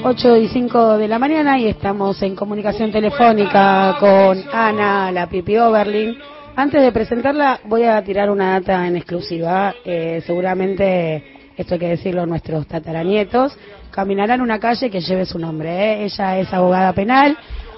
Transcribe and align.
8 0.00 0.36
y 0.36 0.48
5 0.48 0.96
de 0.96 1.08
la 1.08 1.18
mañana 1.18 1.58
y 1.58 1.66
estamos 1.66 2.22
en 2.22 2.36
comunicación 2.36 2.92
telefónica 2.92 3.96
con 3.98 4.44
Ana, 4.52 5.10
la 5.10 5.28
Pipi 5.28 5.56
Oberlin. 5.56 6.16
Antes 6.54 6.82
de 6.82 6.92
presentarla, 6.92 7.60
voy 7.64 7.82
a 7.82 8.02
tirar 8.04 8.30
una 8.30 8.60
data 8.60 8.86
en 8.86 8.96
exclusiva. 8.96 9.74
Eh, 9.84 10.22
seguramente, 10.24 11.50
esto 11.56 11.74
hay 11.74 11.80
que 11.80 11.88
decirlo 11.88 12.26
nuestros 12.26 12.68
tataranietos, 12.68 13.58
caminarán 13.90 14.40
una 14.40 14.60
calle 14.60 14.88
que 14.88 15.00
lleve 15.00 15.26
su 15.26 15.38
nombre. 15.38 15.70
¿eh? 15.70 16.04
Ella 16.04 16.38
es 16.38 16.52
abogada 16.52 16.92
penal, 16.92 17.36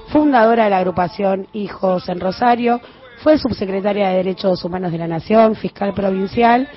fundadora 0.08 0.64
de 0.64 0.70
la 0.70 0.78
agrupación 0.78 1.48
Hijos 1.54 2.06
en 2.10 2.20
Rosario, 2.20 2.82
fue 3.22 3.38
subsecretaria 3.38 4.10
de 4.10 4.16
Derechos 4.16 4.62
Humanos 4.62 4.92
de 4.92 4.98
la 4.98 5.08
Nación, 5.08 5.54
fiscal 5.54 5.94
provincial 5.94 6.68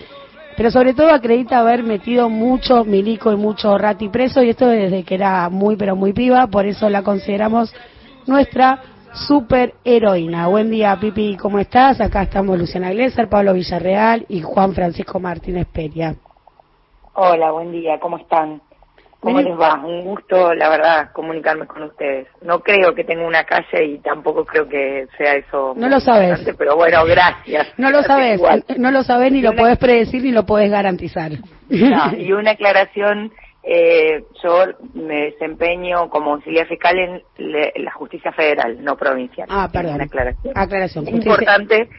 pero 0.55 0.71
sobre 0.71 0.93
todo 0.93 1.09
acredita 1.09 1.59
haber 1.59 1.83
metido 1.83 2.29
mucho 2.29 2.85
milico 2.85 3.31
y 3.31 3.35
mucho 3.35 3.77
rati 3.77 4.09
preso 4.09 4.41
y 4.41 4.49
esto 4.49 4.67
desde 4.67 5.03
que 5.03 5.15
era 5.15 5.49
muy 5.49 5.75
pero 5.75 5.95
muy 5.95 6.13
piba, 6.13 6.47
por 6.47 6.65
eso 6.65 6.89
la 6.89 7.03
consideramos 7.03 7.73
nuestra 8.27 8.81
super 9.13 9.75
heroína. 9.83 10.47
Buen 10.47 10.71
día 10.71 10.97
Pipi, 10.99 11.37
¿cómo 11.37 11.59
estás? 11.59 12.01
Acá 12.01 12.23
estamos 12.23 12.57
Luciana 12.57 12.91
Glesser, 12.91 13.29
Pablo 13.29 13.53
Villarreal 13.53 14.25
y 14.29 14.41
Juan 14.41 14.73
Francisco 14.73 15.19
Martínez 15.19 15.67
Peria. 15.67 16.15
Hola, 17.13 17.51
buen 17.51 17.71
día, 17.71 17.99
¿cómo 17.99 18.17
están? 18.17 18.61
¿Cómo 19.23 19.39
les 19.39 19.57
va? 19.57 19.81
Un 19.81 20.03
gusto, 20.03 20.53
la 20.53 20.67
verdad, 20.67 21.11
comunicarme 21.13 21.65
con 21.65 21.83
ustedes. 21.83 22.27
No 22.41 22.59
creo 22.59 22.93
que 22.93 23.05
tenga 23.05 23.25
una 23.25 23.45
calle 23.45 23.85
y 23.85 23.99
tampoco 23.99 24.43
creo 24.43 24.67
que 24.67 25.07
sea 25.17 25.35
eso. 25.35 25.73
No 25.77 25.87
lo 25.87 26.01
sabes. 26.01 26.41
Pero 26.57 26.75
bueno, 26.75 27.05
gracias. 27.05 27.67
No 27.77 27.89
lo 27.89 28.03
sabes, 28.03 28.41
no 28.77 28.91
lo 28.91 29.03
sabes 29.03 29.31
ni 29.31 29.41
lo 29.41 29.53
puedes 29.53 29.77
predecir 29.77 30.23
ni 30.23 30.31
lo 30.31 30.45
puedes 30.45 30.69
garantizar. 30.69 31.31
y 31.69 32.31
una 32.33 32.51
aclaración, 32.51 33.31
eh, 33.63 34.25
yo 34.43 34.65
me 34.93 35.31
desempeño 35.31 36.09
como 36.09 36.33
auxiliar 36.33 36.67
fiscal 36.67 36.99
en 36.99 37.23
la 37.85 37.91
justicia 37.93 38.33
federal, 38.33 38.83
no 38.83 38.97
provincial. 38.97 39.47
Ah, 39.49 39.69
perdón. 39.71 39.95
Una 39.95 40.03
aclaración. 40.03 40.53
Aclaración. 40.53 41.07
Importante, 41.07 41.89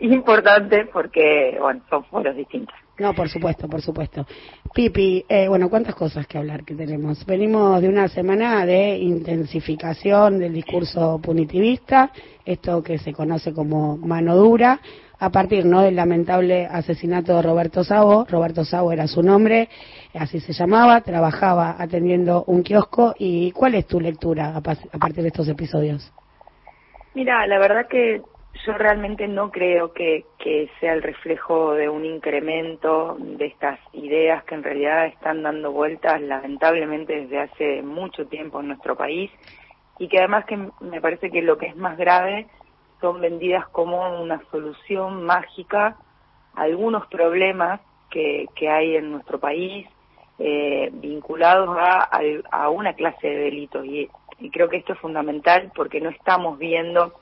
importante 0.00 0.84
porque, 0.92 1.56
bueno, 1.58 1.80
son 1.88 2.04
foros 2.04 2.36
distintos. 2.36 2.76
No, 2.98 3.12
por 3.14 3.28
supuesto, 3.28 3.68
por 3.68 3.82
supuesto. 3.82 4.26
Pipi, 4.72 5.24
eh, 5.28 5.48
bueno, 5.48 5.68
cuántas 5.68 5.94
cosas 5.94 6.26
que 6.26 6.38
hablar 6.38 6.64
que 6.64 6.74
tenemos. 6.74 7.26
Venimos 7.26 7.82
de 7.82 7.88
una 7.90 8.08
semana 8.08 8.64
de 8.64 8.96
intensificación 8.96 10.38
del 10.38 10.54
discurso 10.54 11.20
punitivista, 11.22 12.10
esto 12.44 12.82
que 12.82 12.96
se 12.96 13.12
conoce 13.12 13.52
como 13.52 13.98
mano 13.98 14.34
dura, 14.34 14.80
a 15.18 15.30
partir 15.30 15.66
no 15.66 15.82
del 15.82 15.96
lamentable 15.96 16.66
asesinato 16.66 17.36
de 17.36 17.42
Roberto 17.42 17.84
Savo. 17.84 18.26
Roberto 18.30 18.64
Savo 18.64 18.92
era 18.92 19.06
su 19.06 19.22
nombre, 19.22 19.68
así 20.14 20.40
se 20.40 20.54
llamaba, 20.54 21.02
trabajaba 21.02 21.76
atendiendo 21.78 22.44
un 22.46 22.62
kiosco. 22.62 23.14
¿Y 23.18 23.50
cuál 23.52 23.74
es 23.74 23.86
tu 23.86 24.00
lectura 24.00 24.56
a 24.56 24.62
partir 24.62 25.22
de 25.22 25.28
estos 25.28 25.48
episodios? 25.48 26.10
Mira, 27.14 27.46
la 27.46 27.58
verdad 27.58 27.86
que 27.88 28.22
yo 28.64 28.72
realmente 28.74 29.26
no 29.28 29.50
creo 29.50 29.92
que, 29.92 30.24
que, 30.38 30.70
sea 30.80 30.92
el 30.92 31.02
reflejo 31.02 31.72
de 31.72 31.88
un 31.88 32.04
incremento 32.04 33.16
de 33.18 33.46
estas 33.46 33.78
ideas 33.92 34.44
que 34.44 34.54
en 34.54 34.62
realidad 34.62 35.06
están 35.06 35.42
dando 35.42 35.72
vueltas 35.72 36.20
lamentablemente 36.20 37.22
desde 37.22 37.40
hace 37.40 37.82
mucho 37.82 38.26
tiempo 38.26 38.60
en 38.60 38.68
nuestro 38.68 38.96
país 38.96 39.30
y 39.98 40.08
que 40.08 40.18
además 40.18 40.44
que 40.44 40.58
me 40.80 41.00
parece 41.00 41.30
que 41.30 41.42
lo 41.42 41.58
que 41.58 41.66
es 41.66 41.76
más 41.76 41.96
grave 41.96 42.46
son 43.00 43.20
vendidas 43.20 43.68
como 43.68 44.22
una 44.22 44.40
solución 44.50 45.24
mágica 45.24 45.96
a 46.54 46.62
algunos 46.62 47.06
problemas 47.08 47.80
que, 48.10 48.46
que 48.54 48.68
hay 48.68 48.96
en 48.96 49.12
nuestro 49.12 49.38
país 49.38 49.86
eh, 50.38 50.90
vinculados 50.92 51.76
a, 51.78 52.10
a, 52.50 52.68
una 52.68 52.94
clase 52.94 53.26
de 53.26 53.36
delitos. 53.36 53.84
Y, 53.86 54.08
y 54.38 54.50
creo 54.50 54.68
que 54.68 54.76
esto 54.76 54.92
es 54.92 54.98
fundamental 54.98 55.72
porque 55.74 56.00
no 56.00 56.10
estamos 56.10 56.58
viendo 56.58 57.14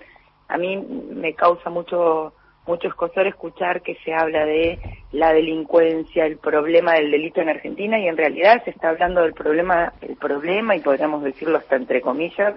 a 0.48 0.58
mí 0.58 0.76
me 0.76 1.34
causa 1.34 1.70
mucho 1.70 2.32
mucho 2.66 2.88
escosor 2.88 3.26
escuchar 3.26 3.82
que 3.82 3.96
se 4.04 4.14
habla 4.14 4.46
de 4.46 4.78
la 5.12 5.34
delincuencia, 5.34 6.24
el 6.24 6.38
problema 6.38 6.94
del 6.94 7.10
delito 7.10 7.42
en 7.42 7.50
Argentina 7.50 7.98
y 7.98 8.08
en 8.08 8.16
realidad 8.16 8.64
se 8.64 8.70
está 8.70 8.88
hablando 8.88 9.20
del 9.20 9.34
problema, 9.34 9.92
el 10.00 10.16
problema 10.16 10.74
y 10.74 10.80
podríamos 10.80 11.22
decirlo 11.22 11.58
hasta 11.58 11.76
entre 11.76 12.00
comillas, 12.00 12.54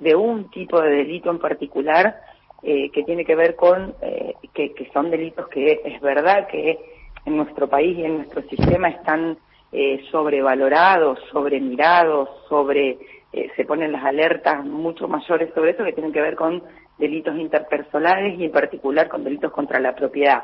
de 0.00 0.14
un 0.14 0.50
tipo 0.50 0.80
de 0.80 0.88
delito 0.88 1.30
en 1.30 1.38
particular 1.38 2.22
eh, 2.62 2.90
que 2.90 3.04
tiene 3.04 3.26
que 3.26 3.36
ver 3.36 3.54
con 3.54 3.94
eh, 4.00 4.34
que, 4.54 4.72
que, 4.72 4.90
son 4.92 5.10
delitos 5.10 5.46
que 5.48 5.82
es 5.84 6.00
verdad 6.00 6.46
que 6.48 6.78
en 7.26 7.36
nuestro 7.36 7.68
país 7.68 7.98
y 7.98 8.04
en 8.04 8.16
nuestro 8.16 8.40
sistema 8.42 8.88
están 8.88 9.36
eh, 9.72 10.02
sobrevalorados, 10.10 11.18
sobremirados, 11.30 12.28
sobre 12.48 12.98
eh, 13.32 13.48
se 13.54 13.64
ponen 13.64 13.92
las 13.92 14.04
alertas 14.04 14.64
mucho 14.64 15.06
mayores 15.06 15.54
sobre 15.54 15.70
eso 15.70 15.84
que 15.84 15.92
tienen 15.92 16.12
que 16.12 16.20
ver 16.20 16.34
con 16.34 16.62
delitos 17.00 17.36
interpersonales 17.36 18.38
y 18.38 18.44
en 18.44 18.52
particular 18.52 19.08
con 19.08 19.24
delitos 19.24 19.50
contra 19.50 19.80
la 19.80 19.94
propiedad. 19.94 20.42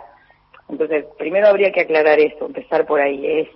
Entonces, 0.68 1.04
primero 1.16 1.46
habría 1.46 1.70
que 1.70 1.82
aclarar 1.82 2.18
eso, 2.18 2.46
empezar 2.46 2.86
por 2.86 3.00
ahí. 3.00 3.24
Es 3.24 3.48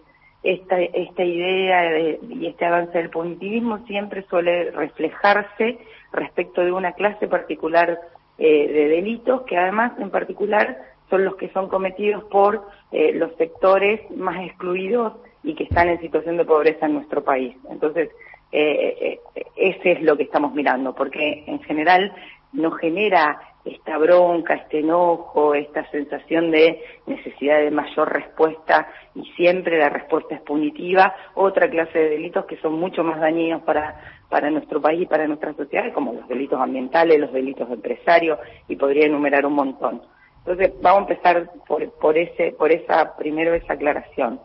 esta, 0.42 0.80
esta 0.80 1.24
idea 1.24 1.98
y 2.28 2.46
este 2.46 2.64
avance 2.64 2.96
del 2.96 3.10
punitivismo 3.10 3.84
siempre 3.86 4.24
suele 4.28 4.70
reflejarse 4.70 5.78
respecto 6.12 6.62
de 6.62 6.72
una 6.72 6.92
clase 6.92 7.28
particular 7.28 8.00
eh, 8.38 8.68
de 8.68 8.88
delitos 8.88 9.42
que 9.42 9.56
además 9.56 9.92
en 9.98 10.10
particular 10.10 10.78
son 11.10 11.24
los 11.24 11.36
que 11.36 11.50
son 11.50 11.68
cometidos 11.68 12.24
por 12.24 12.66
eh, 12.92 13.12
los 13.12 13.34
sectores 13.36 14.00
más 14.12 14.40
excluidos 14.46 15.14
y 15.42 15.54
que 15.54 15.64
están 15.64 15.88
en 15.88 16.00
situación 16.00 16.36
de 16.36 16.44
pobreza 16.44 16.86
en 16.86 16.94
nuestro 16.94 17.22
país. 17.22 17.54
Entonces, 17.70 18.10
eh, 18.52 18.96
eh 19.00 19.20
ese 19.56 19.92
es 19.92 20.02
lo 20.02 20.16
que 20.16 20.22
estamos 20.22 20.54
mirando, 20.54 20.94
porque 20.94 21.44
en 21.46 21.60
general 21.60 22.12
no 22.52 22.70
genera 22.72 23.38
esta 23.64 23.98
bronca, 23.98 24.54
este 24.54 24.80
enojo, 24.80 25.54
esta 25.54 25.88
sensación 25.90 26.50
de 26.50 26.82
necesidad 27.06 27.58
de 27.58 27.70
mayor 27.70 28.10
respuesta 28.10 28.88
y 29.14 29.24
siempre 29.32 29.78
la 29.78 29.90
respuesta 29.90 30.34
es 30.34 30.40
punitiva, 30.40 31.14
otra 31.34 31.68
clase 31.68 31.98
de 31.98 32.10
delitos 32.10 32.46
que 32.46 32.56
son 32.58 32.74
mucho 32.74 33.04
más 33.04 33.20
dañinos 33.20 33.62
para, 33.62 34.00
para 34.28 34.50
nuestro 34.50 34.80
país 34.80 35.02
y 35.02 35.06
para 35.06 35.26
nuestra 35.26 35.52
sociedad, 35.52 35.92
como 35.92 36.14
los 36.14 36.26
delitos 36.28 36.60
ambientales, 36.60 37.20
los 37.20 37.32
delitos 37.32 37.68
de 37.68 37.74
empresarios, 37.74 38.38
y 38.66 38.76
podría 38.76 39.06
enumerar 39.06 39.44
un 39.44 39.54
montón. 39.54 40.02
Entonces, 40.38 40.72
vamos 40.80 41.00
a 41.00 41.12
empezar 41.12 41.50
por, 41.68 41.90
por, 41.98 42.16
ese, 42.16 42.52
por 42.52 42.72
esa, 42.72 43.14
primero 43.16 43.52
esa 43.52 43.74
aclaración. 43.74 44.40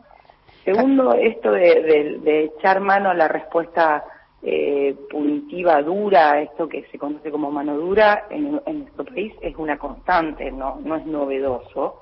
Segundo, 0.66 1.14
esto 1.14 1.52
de, 1.52 2.20
de 2.22 2.44
echar 2.46 2.82
mano 2.82 3.12
a 3.12 3.14
la 3.14 3.30
respuesta 3.30 4.04
eh, 4.48 4.96
punitiva 5.10 5.82
dura, 5.82 6.40
esto 6.40 6.70
que 6.70 6.84
se 6.92 7.00
conoce 7.00 7.32
como 7.32 7.50
mano 7.50 7.76
dura, 7.78 8.28
en, 8.30 8.52
nuestro 8.52 9.04
país 9.04 9.34
es 9.42 9.56
una 9.56 9.80
constante, 9.80 10.52
no, 10.52 10.80
no 10.84 10.98
es 10.98 11.06
novedoso. 11.08 12.02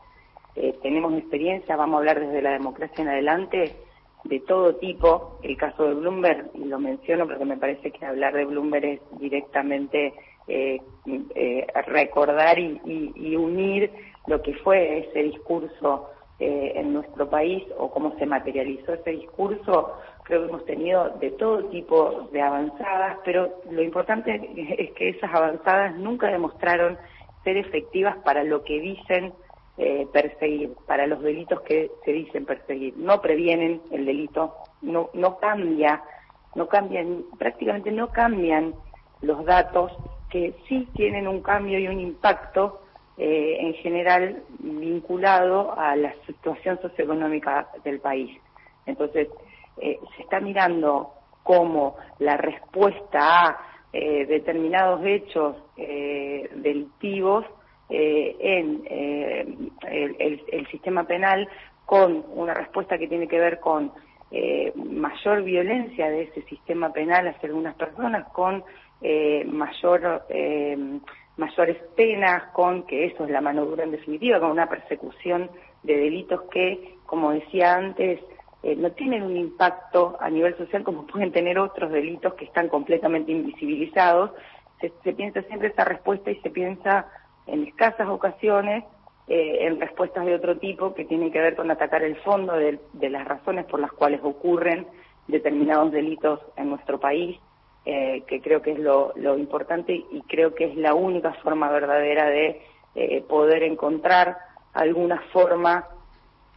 Eh, 0.58 0.78
tenemos 0.82 1.14
experiencia, 1.14 1.78
vamos 1.78 1.96
a 1.96 1.98
hablar 2.00 2.20
desde 2.20 2.42
la 2.42 2.52
democracia 2.52 3.02
en 3.02 3.08
adelante, 3.08 3.78
de 4.26 4.40
todo 4.42 4.76
tipo. 4.76 5.40
El 5.42 5.56
caso 5.56 5.86
de 5.88 5.94
Bloomberg, 5.94 6.52
y 6.56 6.66
lo 6.66 6.80
menciono 6.80 7.26
porque 7.26 7.46
me 7.46 7.56
parece 7.56 7.92
que 7.92 8.06
hablar 8.06 8.34
de 8.34 8.44
Bloomberg 8.44 8.86
es 8.86 9.02
directamente 9.20 10.14
eh, 10.50 10.82
eh 11.36 11.66
recordar 11.88 12.60
y, 12.60 12.78
y, 13.16 13.38
unir 13.38 13.90
lo 14.28 14.42
que 14.42 14.54
fue 14.56 15.00
ese 15.00 15.24
discurso 15.24 16.10
eh, 16.40 16.74
en 16.76 16.94
nuestro 16.94 17.30
país 17.30 17.64
o 17.78 17.90
cómo 17.90 18.18
se 18.18 18.26
materializó 18.26 18.94
ese 18.94 19.12
discurso, 19.12 19.94
creo 20.24 20.42
que 20.42 20.50
hemos 20.50 20.66
tenido 20.66 21.10
de 21.20 21.32
todo 21.32 21.66
tipo 21.66 22.30
de 22.32 22.42
avanzadas, 22.42 23.18
pero 23.26 23.62
lo 23.70 23.82
importante 23.82 24.50
es 24.78 24.92
que 24.94 25.10
esas 25.10 25.34
avanzadas 25.34 25.96
nunca 25.96 26.28
demostraron 26.28 26.98
ser 27.44 27.58
efectivas 27.58 28.18
para 28.24 28.44
lo 28.44 28.64
que 28.64 28.80
dicen 28.80 29.34
eh, 29.78 30.08
perseguir, 30.14 30.72
para 30.88 31.08
los 31.08 31.22
delitos 31.22 31.62
que 31.62 31.92
se 32.06 32.14
dicen 32.14 32.46
perseguir. 32.46 32.96
No 32.98 33.22
previenen 33.22 33.82
el 33.92 34.06
delito, 34.06 34.56
no, 34.82 35.10
no 35.14 35.38
cambia, 35.40 36.04
no 36.56 36.68
cambian, 36.68 37.24
prácticamente 37.38 37.92
no 37.92 38.10
cambian 38.10 38.74
los 39.22 39.44
datos 39.46 39.92
que 40.30 40.54
sí 40.68 40.88
tienen 40.94 41.28
un 41.28 41.42
cambio 41.42 41.80
y 41.80 41.88
un 41.88 42.00
impacto 42.00 42.82
eh, 43.18 43.58
en 43.60 43.74
general 43.76 44.44
vinculado 44.60 45.78
a 45.78 45.96
la 45.96 46.14
situación 46.26 46.80
socioeconómica 46.82 47.68
del 47.84 48.00
país. 48.00 48.40
Entonces, 48.86 49.28
eh, 49.78 50.00
se 50.16 50.24
está 50.24 50.40
mirando 50.40 51.14
cómo 51.44 51.96
la 52.20 52.38
respuesta 52.38 53.48
a 53.48 53.68
eh, 53.92 54.26
determinados 54.26 55.06
hechos 55.06 55.56
delictivos 55.76 57.46
en 57.90 58.84
el, 58.90 60.44
el, 60.48 60.68
sistema 60.68 61.04
penal 61.04 61.48
con 61.86 62.24
una 62.34 62.54
respuesta 62.54 62.98
que 62.98 63.08
tiene 63.08 63.28
que 63.28 63.40
ver 63.40 63.60
con 63.60 63.92
mayor 64.76 65.44
violencia 65.44 66.10
de 66.10 66.24
ese 66.24 66.42
sistema 66.44 66.92
penal 66.92 67.28
hacia 67.28 67.50
algunas 67.50 67.76
personas, 67.76 68.28
con 68.30 68.64
mayor 69.46 70.24
mayores 71.38 71.78
penas, 71.96 72.44
con 72.54 72.84
que 72.84 73.06
eso 73.06 73.26
es 73.26 73.32
la 73.32 73.42
mano 73.42 73.66
dura 73.66 73.84
en 73.84 73.92
definitiva, 73.92 74.40
con 74.40 74.52
una 74.52 74.70
persecución 74.70 75.50
de 75.84 75.98
delitos 75.98 76.44
que, 76.52 76.96
como 77.06 77.32
decía 77.32 77.76
antes, 77.76 78.20
eh, 78.64 78.78
no 78.78 78.92
tienen 78.94 79.24
un 79.24 79.36
impacto 79.36 80.16
a 80.22 80.30
nivel 80.30 80.58
social 80.58 80.84
como 80.84 81.06
pueden 81.06 81.34
tener 81.34 81.60
otros 81.60 81.92
delitos 81.92 82.34
que 82.36 82.46
están 82.46 82.70
completamente 82.70 83.34
invisibilizados. 83.34 84.32
Se, 84.80 85.14
piensa 85.14 85.42
siempre 85.44 85.68
esa 85.68 85.84
respuesta 85.84 86.32
y 86.32 86.36
se 86.38 86.50
piensa 86.50 87.08
en 87.46 87.66
escasas 87.66 88.08
ocasiones 88.08 88.86
eh, 89.28 89.68
en 89.68 89.80
respuestas 89.80 90.26
de 90.26 90.36
otro 90.36 90.58
tipo 90.58 90.94
que 90.94 91.04
tienen 91.04 91.32
que 91.32 91.40
ver 91.40 91.56
con 91.58 91.72
atacar 91.72 92.04
el 92.04 92.16
fondo 92.18 92.54
de, 92.54 92.80
las 93.10 93.26
razones 93.26 93.66
por 93.66 93.82
las 93.82 93.92
cuales 93.92 94.22
ocurren 94.24 94.88
determinados 95.28 95.92
delitos 95.92 96.40
en 96.56 96.70
nuestro 96.70 97.00
país, 97.00 97.38
eh, 97.86 98.24
que 98.28 98.42
creo 98.42 98.62
que 98.62 98.72
es 98.72 98.80
lo, 98.80 99.14
importante 99.38 99.94
y 99.94 100.22
creo 100.28 100.56
que 100.56 100.66
es 100.66 100.76
la 100.78 100.94
única 100.94 101.34
forma 101.44 101.70
verdadera 101.70 102.30
de 102.30 102.62
poder 103.28 103.64
encontrar 103.64 104.38
alguna 104.74 105.20
forma 105.32 105.86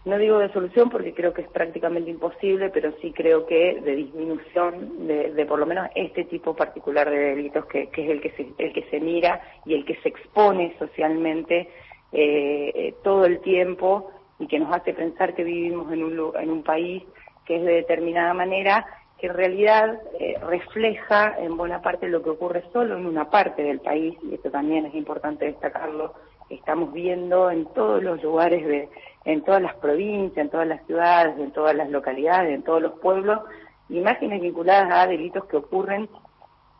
no 0.06 0.19
digo 0.19 0.38
de 0.38 0.53
solución 0.53 0.88
porque 0.88 1.12
creo 1.12 1.35
que 1.35 1.43
es 1.43 1.49
prácticamente 1.49 2.08
imposible, 2.08 2.70
pero 2.70 2.93
sí 3.03 3.12
creo 3.12 3.44
que 3.44 3.81
de 3.81 3.97
disminución 3.97 5.08
de, 5.08 5.44
por 5.47 5.58
lo 5.58 5.67
menos 5.67 5.88
este 5.97 6.25
tipo 6.25 6.55
particular 6.55 7.11
de 7.11 7.35
delitos 7.35 7.67
que, 7.67 7.91
es 7.93 8.11
el 8.11 8.20
que, 8.20 8.31
se, 8.31 8.47
el 8.56 8.73
que 8.73 8.85
se 8.88 9.00
mira 9.00 9.41
y 9.64 9.75
el 9.75 9.85
que 9.85 9.97
se 9.97 10.08
expone 10.08 10.76
socialmente 10.79 11.69
eh, 12.12 12.73
eh, 12.73 12.94
todo 13.03 13.25
el 13.26 13.41
tiempo 13.41 14.12
y 14.38 14.47
que 14.47 14.61
nos 14.61 14.73
hace 14.73 14.94
pensar 14.94 15.35
que 15.35 15.43
vivimos 15.43 15.93
en 15.93 16.05
un, 16.05 16.32
en 16.41 16.50
un 16.50 16.62
país 16.62 17.02
que 17.44 17.56
es 17.56 17.64
de 17.64 17.73
determinada 17.73 18.32
manera 18.32 18.87
que 19.19 19.26
en 19.26 19.35
realidad 19.35 19.99
eh, 20.20 20.37
refleja 20.41 21.35
en 21.38 21.56
buena 21.56 21.82
parte 21.82 22.09
lo 22.09 22.23
que 22.23 22.31
ocurre 22.31 22.62
solo 22.73 22.97
en 22.97 23.06
una 23.06 23.29
parte 23.29 23.62
del 23.62 23.81
país, 23.81 24.17
y 24.23 24.35
esto 24.35 24.50
también 24.50 24.87
es 24.87 24.94
importante 24.94 25.47
destacarlo, 25.47 26.12
estamos 26.50 26.93
viendo 26.93 27.50
en 27.50 27.64
todos 27.73 28.02
los 28.02 28.23
lugares 28.23 28.64
de, 28.67 28.88
en 29.26 29.43
todas 29.43 29.61
las 29.61 29.75
provincias, 29.75 30.38
en 30.38 30.50
todas 30.50 30.69
las 30.69 30.87
ciudades, 30.87 31.38
en 31.38 31.50
todas 31.50 31.75
las 31.75 31.90
localidades, 31.90 32.55
en 32.55 32.62
todos 32.62 32.81
los 32.81 32.93
pueblos, 33.00 33.40
imágenes 33.88 34.40
vinculadas 34.40 34.88
a 34.93 35.06
delitos 35.08 35.44
que 35.46 35.56
ocurren 35.56 36.08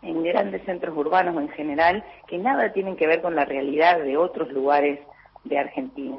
en 0.03 0.23
grandes 0.23 0.65
centros 0.65 0.97
urbanos 0.97 1.37
en 1.43 1.49
general, 1.51 2.05
que 2.29 2.39
nada 2.39 2.73
tienen 2.73 2.97
que 2.97 3.09
ver 3.09 3.21
con 3.21 3.35
la 3.35 3.45
realidad 3.45 3.99
de 4.01 4.17
otros 4.17 4.53
lugares 4.53 5.01
de 5.43 5.59
Argentina. 5.59 6.19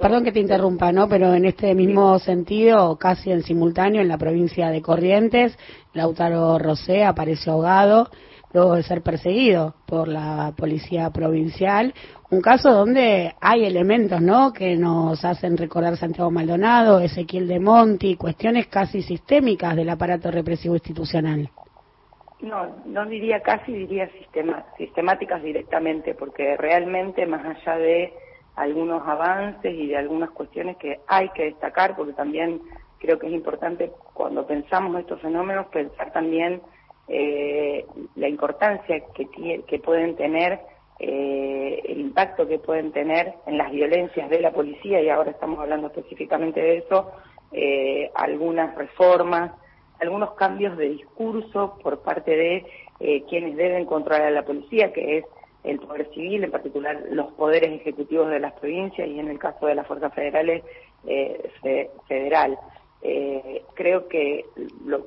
perdón 0.00 0.24
que 0.24 0.32
te 0.32 0.40
interrumpa, 0.40 0.90
¿no? 0.90 1.08
Pero 1.08 1.32
en 1.32 1.44
este 1.44 1.76
mismo 1.76 2.18
sentido, 2.18 2.96
casi 2.96 3.30
en 3.30 3.42
simultáneo, 3.42 4.02
en 4.02 4.08
la 4.08 4.18
provincia 4.18 4.70
de 4.70 4.82
Corrientes, 4.82 5.56
Lautaro 5.92 6.58
Rosé 6.58 7.04
apareció 7.04 7.52
ahogado 7.52 8.08
luego 8.54 8.76
de 8.76 8.84
ser 8.84 9.02
perseguido 9.02 9.74
por 9.84 10.06
la 10.06 10.54
policía 10.56 11.10
provincial. 11.10 11.92
Un 12.30 12.40
caso 12.40 12.72
donde 12.72 13.34
hay 13.40 13.64
elementos, 13.64 14.20
¿no?, 14.22 14.52
que 14.52 14.76
nos 14.76 15.24
hacen 15.24 15.56
recordar 15.56 15.96
Santiago 15.96 16.30
Maldonado, 16.30 17.00
Ezequiel 17.00 17.48
de 17.48 17.58
Monti, 17.58 18.16
cuestiones 18.16 18.68
casi 18.68 19.02
sistémicas 19.02 19.74
del 19.74 19.90
aparato 19.90 20.30
represivo 20.30 20.74
institucional. 20.74 21.50
No, 22.40 22.76
no 22.86 23.06
diría 23.06 23.40
casi, 23.40 23.72
diría 23.72 24.08
sistemáticas 24.78 25.42
directamente, 25.42 26.14
porque 26.14 26.56
realmente 26.56 27.26
más 27.26 27.44
allá 27.44 27.76
de 27.76 28.12
algunos 28.54 29.02
avances 29.06 29.74
y 29.74 29.88
de 29.88 29.96
algunas 29.96 30.30
cuestiones 30.30 30.76
que 30.76 31.00
hay 31.08 31.28
que 31.30 31.44
destacar, 31.44 31.96
porque 31.96 32.12
también 32.12 32.60
creo 32.98 33.18
que 33.18 33.26
es 33.26 33.32
importante 33.32 33.90
cuando 34.12 34.46
pensamos 34.46 35.00
estos 35.00 35.20
fenómenos 35.20 35.66
pensar 35.66 36.12
también 36.12 36.60
eh, 37.08 37.84
la 38.16 38.28
importancia 38.28 39.02
que, 39.14 39.62
que 39.66 39.78
pueden 39.78 40.16
tener, 40.16 40.60
eh, 40.98 41.82
el 41.86 42.00
impacto 42.00 42.46
que 42.46 42.58
pueden 42.58 42.92
tener 42.92 43.34
en 43.46 43.58
las 43.58 43.70
violencias 43.70 44.30
de 44.30 44.40
la 44.40 44.52
policía, 44.52 45.02
y 45.02 45.10
ahora 45.10 45.32
estamos 45.32 45.58
hablando 45.58 45.88
específicamente 45.88 46.60
de 46.60 46.78
eso, 46.78 47.10
eh, 47.52 48.10
algunas 48.14 48.74
reformas, 48.74 49.52
algunos 50.00 50.32
cambios 50.34 50.76
de 50.76 50.88
discurso 50.88 51.78
por 51.82 52.00
parte 52.00 52.36
de 52.36 52.66
quienes 53.28 53.56
deben 53.56 53.84
controlar 53.84 54.22
a 54.22 54.30
la 54.30 54.44
policía, 54.44 54.92
que 54.92 55.18
es 55.18 55.24
el 55.62 55.78
Poder 55.78 56.08
Civil, 56.14 56.44
en 56.44 56.50
particular 56.50 57.02
los 57.10 57.32
poderes 57.32 57.70
ejecutivos 57.72 58.30
de 58.30 58.40
las 58.40 58.52
provincias 58.54 59.06
y 59.08 59.18
en 59.18 59.28
el 59.28 59.38
caso 59.38 59.66
de 59.66 59.74
las 59.74 59.86
fuerzas 59.86 60.12
federales, 60.14 60.62
federal. 62.08 62.58
Eh, 63.06 63.62
creo 63.74 64.08
que 64.08 64.46
lo, 64.86 65.04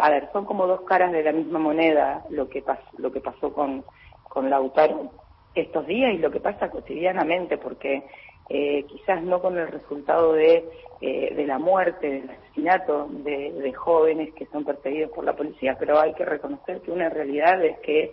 a 0.00 0.10
ver, 0.10 0.28
son 0.32 0.44
como 0.44 0.66
dos 0.66 0.80
caras 0.80 1.12
de 1.12 1.22
la 1.22 1.30
misma 1.30 1.60
moneda 1.60 2.24
lo 2.30 2.48
que, 2.48 2.64
lo 2.96 3.12
que 3.12 3.20
pasó 3.20 3.52
con, 3.52 3.84
con 4.24 4.50
Lautaro 4.50 5.12
estos 5.54 5.86
días 5.86 6.12
y 6.14 6.18
lo 6.18 6.32
que 6.32 6.40
pasa 6.40 6.68
cotidianamente, 6.68 7.56
porque 7.56 8.02
eh, 8.48 8.84
quizás 8.88 9.22
no 9.22 9.40
con 9.40 9.56
el 9.56 9.68
resultado 9.68 10.32
de, 10.32 10.68
eh, 11.00 11.32
de 11.32 11.46
la 11.46 11.60
muerte, 11.60 12.10
del 12.10 12.30
asesinato 12.30 13.06
de, 13.08 13.72
jóvenes 13.72 14.34
que 14.34 14.46
son 14.46 14.64
perseguidos 14.64 15.12
por 15.12 15.24
la 15.24 15.36
policía, 15.36 15.76
pero 15.78 16.00
hay 16.00 16.14
que 16.14 16.24
reconocer 16.24 16.80
que 16.80 16.90
una 16.90 17.08
realidad 17.08 17.64
es 17.64 17.78
que 17.80 18.12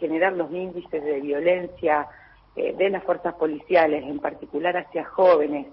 generar 0.00 0.32
los 0.32 0.50
índices 0.50 1.04
de 1.04 1.20
violencia 1.20 2.08
eh, 2.56 2.72
de 2.72 2.90
las 2.90 3.04
fuerzas 3.04 3.34
policiales, 3.34 4.02
en 4.02 4.18
particular 4.18 4.76
hacia 4.76 5.04
jóvenes, 5.04 5.66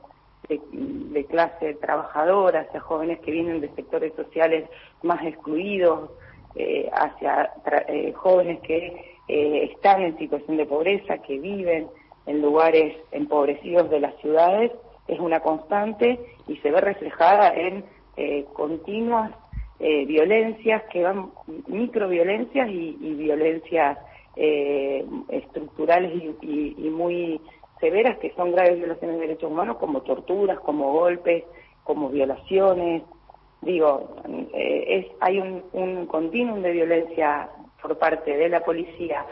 de, 0.72 1.26
clase 1.26 1.76
trabajadora, 1.76 2.62
hacia 2.62 2.80
jóvenes 2.80 3.20
que 3.20 3.32
vienen 3.32 3.62
de 3.62 3.70
sectores 3.76 4.14
sociales 4.16 4.70
más 5.02 5.24
excluidos, 5.26 6.10
eh, 6.56 6.90
hacia 6.94 7.52
eh, 7.88 8.14
jóvenes 8.14 8.60
que 8.62 9.18
eh, 9.28 9.70
están 9.74 10.04
en 10.04 10.18
situación 10.18 10.58
de 10.58 10.66
pobreza, 10.66 11.18
que 11.20 11.40
viven 11.40 11.88
en 12.28 12.42
lugares 12.42 12.96
empobrecidos 13.12 13.90
de 13.90 14.00
las 14.00 14.16
ciudades, 14.18 14.72
es 15.08 15.20
una 15.20 15.40
constante 15.40 16.20
y 16.48 16.58
se 16.58 16.72
ve 16.72 16.80
reflejada 16.80 17.54
en 17.54 17.84
continuas 18.54 19.32
violencias 19.80 20.84
que 20.92 21.04
van, 21.04 21.32
microviolencias 21.68 22.70
y, 22.70 22.98
y 23.02 23.14
violencias 23.16 23.98
estructurales 25.30 26.14
y 26.42 26.90
muy 26.90 27.42
severas 27.80 28.18
que 28.20 28.34
son 28.36 28.52
graves 28.52 28.78
violaciones 28.78 29.18
de 29.18 29.28
derechos 29.28 29.52
humanos 29.52 29.78
como 29.78 30.02
torturas, 30.02 30.60
como 30.60 30.94
golpes, 30.94 31.44
como 31.84 32.10
violaciones. 32.10 33.04
Digo, 33.62 34.16
eh, 34.54 34.86
es, 34.88 35.06
hay 35.20 35.40
un, 35.40 35.64
un 35.74 36.06
continuum 36.08 36.62
de 36.62 36.72
violencia 36.72 37.50
por 37.82 37.98
parte 37.98 38.36
de 38.36 38.50
la 38.50 38.62
policía 38.62 39.26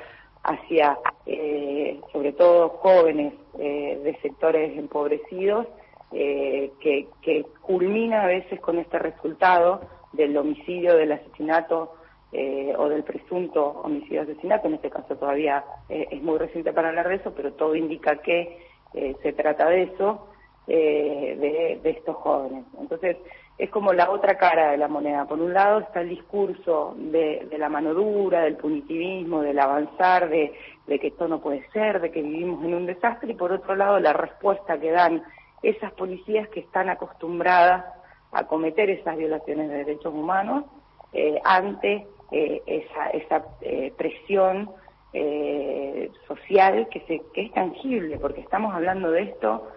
hacia, 0.43 0.97
eh, 1.25 1.99
sobre 2.11 2.33
todo, 2.33 2.69
jóvenes 2.69 3.33
eh, 3.59 3.99
de 4.03 4.15
sectores 4.21 4.77
empobrecidos, 4.77 5.67
que, 6.11 7.07
que 7.21 7.45
culmina 7.61 8.23
a 8.23 8.27
veces 8.27 8.59
con 8.59 8.77
este 8.77 8.99
resultado 8.99 9.79
del 10.11 10.35
homicidio, 10.35 10.97
del 10.97 11.13
asesinato 11.13 11.93
eh, 12.33 12.73
o 12.77 12.87
del 12.87 13.03
presunto 13.03 13.81
homicidio 13.83 14.21
asesinato, 14.21 14.67
en 14.67 14.75
este 14.75 14.89
caso 14.89 15.15
todavía 15.15 15.63
eh, 15.89 16.07
es 16.11 16.21
muy 16.21 16.37
reciente 16.37 16.71
para 16.71 16.89
hablar 16.89 17.09
de 17.09 17.19
pero 17.31 17.53
todo 17.53 17.75
indica 17.75 18.17
que 18.17 18.57
eh, 18.93 19.15
se 19.21 19.33
trata 19.33 19.67
de 19.69 19.83
eso, 19.83 20.27
de, 20.67 21.79
de, 21.83 21.89
estos 21.89 22.15
jóvenes. 22.15 22.63
Entonces, 22.79 23.17
es 23.57 23.69
como 23.69 23.91
la 23.91 24.09
otra 24.09 24.37
cara 24.37 24.71
de 24.71 24.77
la 24.77 24.87
moneda. 24.87 25.25
Por 25.25 25.41
un 25.41 25.53
lado 25.53 25.79
está 25.79 25.99
el 25.99 26.09
discurso 26.09 26.95
de, 26.97 27.45
de 27.49 27.57
la 27.57 27.67
mano 27.67 27.93
dura, 27.93 28.41
del 28.41 28.55
punitivismo, 28.55 29.41
del 29.41 29.59
avanzar, 29.59 30.29
de, 30.29 30.53
de 30.87 30.99
que 30.99 31.07
esto 31.07 31.27
no 31.27 31.41
puede 31.41 31.67
ser, 31.71 31.99
de 31.99 32.11
que 32.11 32.21
vivimos 32.21 32.63
en 32.63 32.75
un 32.75 32.85
desastre, 32.85 33.31
y 33.31 33.35
por 33.35 33.51
otro 33.51 33.75
lado 33.75 33.99
la 33.99 34.13
respuesta 34.13 34.79
que 34.79 34.91
dan 34.91 35.23
esas 35.61 35.91
policías 35.93 36.47
que 36.49 36.61
están 36.61 36.89
acostumbradas 36.89 37.85
a 38.31 38.47
cometer 38.47 38.89
esas 38.89 39.17
violaciones 39.17 39.69
de 39.69 39.77
derechos 39.77 40.13
humanos 40.13 40.65
eh, 41.13 41.39
ante 41.43 42.07
eh, 42.31 42.61
esa, 42.65 43.09
esa 43.09 43.45
eh, 43.59 43.91
presión 43.97 44.69
eh, 45.11 46.09
social 46.27 46.87
que, 46.89 47.01
se, 47.01 47.21
que 47.33 47.41
es 47.41 47.51
tangible, 47.51 48.17
porque 48.19 48.39
estamos 48.39 48.73
hablando 48.73 49.11
de 49.11 49.23
esto 49.23 49.67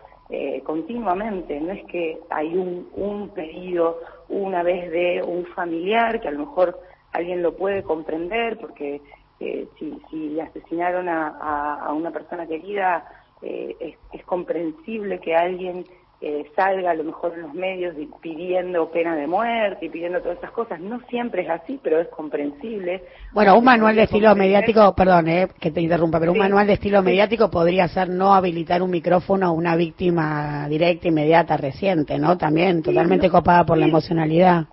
continuamente, 0.64 1.60
no 1.60 1.72
es 1.72 1.84
que 1.84 2.18
hay 2.30 2.56
un, 2.56 2.88
un 2.94 3.28
pedido 3.28 4.00
una 4.28 4.62
vez 4.62 4.90
de 4.90 5.22
un 5.22 5.44
familiar 5.46 6.20
que 6.20 6.28
a 6.28 6.32
lo 6.32 6.40
mejor 6.40 6.80
alguien 7.12 7.42
lo 7.42 7.54
puede 7.54 7.84
comprender 7.84 8.58
porque 8.58 9.00
si, 9.38 10.00
si 10.10 10.40
asesinaron 10.40 11.08
a, 11.08 11.78
a, 11.78 11.92
una 11.92 12.10
persona 12.10 12.46
querida 12.46 13.06
es, 13.42 13.96
es 14.12 14.24
comprensible 14.24 15.20
que 15.20 15.36
alguien 15.36 15.84
eh, 16.26 16.50
salga 16.56 16.92
a 16.92 16.94
lo 16.94 17.04
mejor 17.04 17.34
en 17.34 17.42
los 17.42 17.52
medios 17.52 17.94
pidiendo 18.22 18.90
pena 18.90 19.14
de 19.14 19.26
muerte 19.26 19.84
y 19.84 19.88
pidiendo 19.90 20.22
todas 20.22 20.38
esas 20.38 20.52
cosas. 20.52 20.80
No 20.80 20.98
siempre 21.10 21.42
es 21.42 21.50
así, 21.50 21.78
pero 21.82 22.00
es 22.00 22.08
comprensible. 22.08 23.02
Bueno, 23.34 23.58
un 23.58 23.64
manual 23.64 23.94
de 23.94 24.04
estilo 24.04 24.34
mediático, 24.34 24.94
perdón 24.94 25.28
eh, 25.28 25.48
que 25.60 25.70
te 25.70 25.82
interrumpa, 25.82 26.18
pero 26.18 26.32
un 26.32 26.38
manual 26.38 26.66
de 26.66 26.72
estilo 26.72 27.02
mediático 27.02 27.50
podría 27.50 27.88
ser 27.88 28.08
no 28.08 28.32
habilitar 28.32 28.80
un 28.80 28.90
micrófono 28.90 29.48
a 29.48 29.50
una 29.50 29.76
víctima 29.76 30.66
directa, 30.66 31.08
inmediata, 31.08 31.58
reciente, 31.58 32.18
¿no? 32.18 32.38
También 32.38 32.82
totalmente 32.82 33.28
copada 33.28 33.66
por 33.66 33.76
la 33.76 33.84
emocionalidad. 33.84 34.64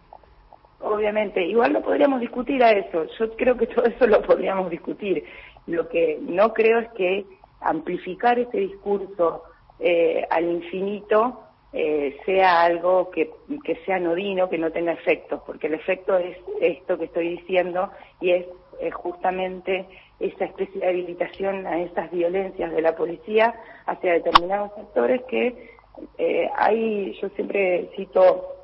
Obviamente, 0.80 1.46
igual 1.46 1.74
lo 1.74 1.82
podríamos 1.82 2.22
discutir 2.22 2.64
a 2.64 2.72
eso. 2.72 3.08
Yo 3.20 3.36
creo 3.36 3.58
que 3.58 3.68
todo 3.68 3.84
eso 3.84 4.08
lo 4.08 4.22
podríamos 4.22 4.70
discutir. 4.70 5.26
Lo 5.68 5.90
que 5.90 6.18
no 6.22 6.54
creo 6.54 6.80
es 6.80 6.90
que 6.94 7.26
amplificar 7.60 8.40
ese 8.40 8.58
discurso 8.58 9.44
eh, 9.82 10.26
al 10.30 10.46
infinito 10.46 11.40
eh, 11.74 12.18
sea 12.26 12.64
algo 12.64 13.10
que, 13.12 13.32
que 13.64 13.78
sea 13.86 13.96
anodino, 13.96 14.50
que 14.50 14.58
no 14.58 14.72
tenga 14.72 14.92
efectos, 14.92 15.42
porque 15.46 15.68
el 15.68 15.76
efecto 15.76 16.18
es 16.18 16.38
esto 16.60 16.98
que 16.98 17.06
estoy 17.06 17.30
diciendo 17.38 17.90
y 18.20 18.32
es, 18.32 18.46
justamente 18.94 19.86
esa 20.20 20.46
especie 20.46 20.82
de 20.82 20.88
habilitación 20.88 21.68
a 21.68 21.80
estas 21.82 22.10
violencias 22.10 22.72
de 22.72 22.82
la 22.82 22.96
policía 22.96 23.54
hacia 23.86 24.14
determinados 24.14 24.72
sectores 24.74 25.22
que 25.30 25.70
eh, 26.18 26.50
hay, 26.56 27.14
yo 27.22 27.30
siempre 27.30 27.92
cito, 27.96 28.56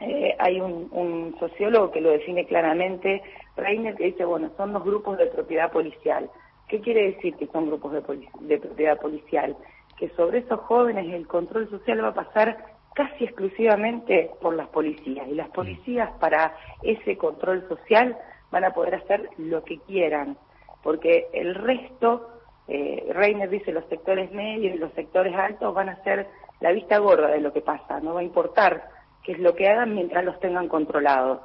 eh, 0.00 0.34
hay 0.38 0.60
un, 0.60 0.88
un, 0.92 1.36
sociólogo 1.38 1.90
que 1.90 2.00
lo 2.00 2.10
define 2.10 2.46
claramente, 2.46 3.22
Reiner, 3.54 3.94
que 3.96 4.04
dice, 4.04 4.24
bueno, 4.24 4.50
son 4.56 4.72
los 4.72 4.82
grupos 4.82 5.18
de 5.18 5.26
propiedad 5.26 5.70
policial. 5.70 6.30
¿Qué 6.68 6.80
quiere 6.80 7.12
decir 7.12 7.34
que 7.36 7.46
son 7.48 7.66
grupos 7.66 7.92
de, 7.92 8.02
de 8.40 8.58
propiedad 8.58 8.98
policial? 8.98 9.56
Que 9.96 10.10
sobre 10.10 10.38
esos 10.38 10.60
jóvenes 10.60 11.12
el 11.12 11.26
control 11.26 11.68
social 11.70 12.04
va 12.04 12.08
a 12.08 12.14
pasar 12.14 12.56
casi 12.94 13.24
exclusivamente 13.24 14.30
por 14.40 14.54
las 14.54 14.68
policías. 14.68 15.28
Y 15.28 15.34
las 15.34 15.48
policías 15.50 16.10
para 16.18 16.56
ese 16.82 17.16
control 17.18 17.66
social 17.68 18.16
van 18.50 18.64
a 18.64 18.72
poder 18.72 18.96
hacer 18.96 19.28
lo 19.36 19.62
que 19.64 19.78
quieran, 19.80 20.38
porque 20.82 21.28
el 21.32 21.54
resto, 21.54 22.28
eh, 22.68 23.06
Reiner 23.10 23.50
dice, 23.50 23.72
los 23.72 23.84
sectores 23.86 24.32
medios 24.32 24.74
y 24.74 24.78
los 24.78 24.92
sectores 24.92 25.34
altos 25.34 25.74
van 25.74 25.90
a 25.90 26.02
ser 26.04 26.26
la 26.60 26.72
vista 26.72 26.98
gorda 26.98 27.28
de 27.28 27.40
lo 27.40 27.52
que 27.52 27.60
pasa, 27.60 28.00
no 28.00 28.14
va 28.14 28.20
a 28.20 28.24
importar 28.24 28.88
qué 29.22 29.32
es 29.32 29.38
lo 29.40 29.54
que 29.54 29.68
hagan 29.68 29.94
mientras 29.94 30.24
los 30.24 30.38
tengan 30.40 30.68
controlados. 30.68 31.40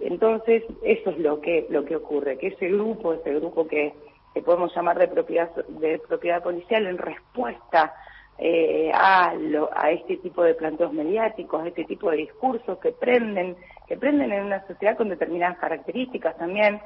Entonces, 0.00 0.62
eso 0.82 1.10
es 1.10 1.18
lo 1.18 1.40
que, 1.40 1.66
lo 1.70 1.84
que 1.84 1.96
ocurre, 1.96 2.38
que 2.38 2.48
ese 2.48 2.68
grupo, 2.68 3.14
ese 3.14 3.34
grupo 3.34 3.66
que 3.66 3.94
que 4.34 4.42
podemos 4.42 4.74
llamar 4.74 4.98
de 4.98 5.08
propiedad, 5.08 5.50
de 5.54 6.00
propiedad 6.00 6.42
policial 6.42 6.86
en 6.86 6.98
respuesta 6.98 7.94
eh, 8.36 8.90
a, 8.92 9.32
a 9.76 9.90
este 9.92 10.16
tipo 10.16 10.42
de 10.42 10.54
planteos 10.54 10.92
mediáticos, 10.92 11.62
a 11.62 11.68
este 11.68 11.84
tipo 11.84 12.10
de 12.10 12.16
discursos 12.16 12.78
que 12.78 12.90
prenden, 12.90 13.56
que 13.86 13.96
prenden 13.96 14.32
en 14.32 14.44
una 14.44 14.66
sociedad 14.66 14.96
con 14.96 15.08
determinadas 15.08 15.58
características 15.58 16.36
también. 16.36 16.80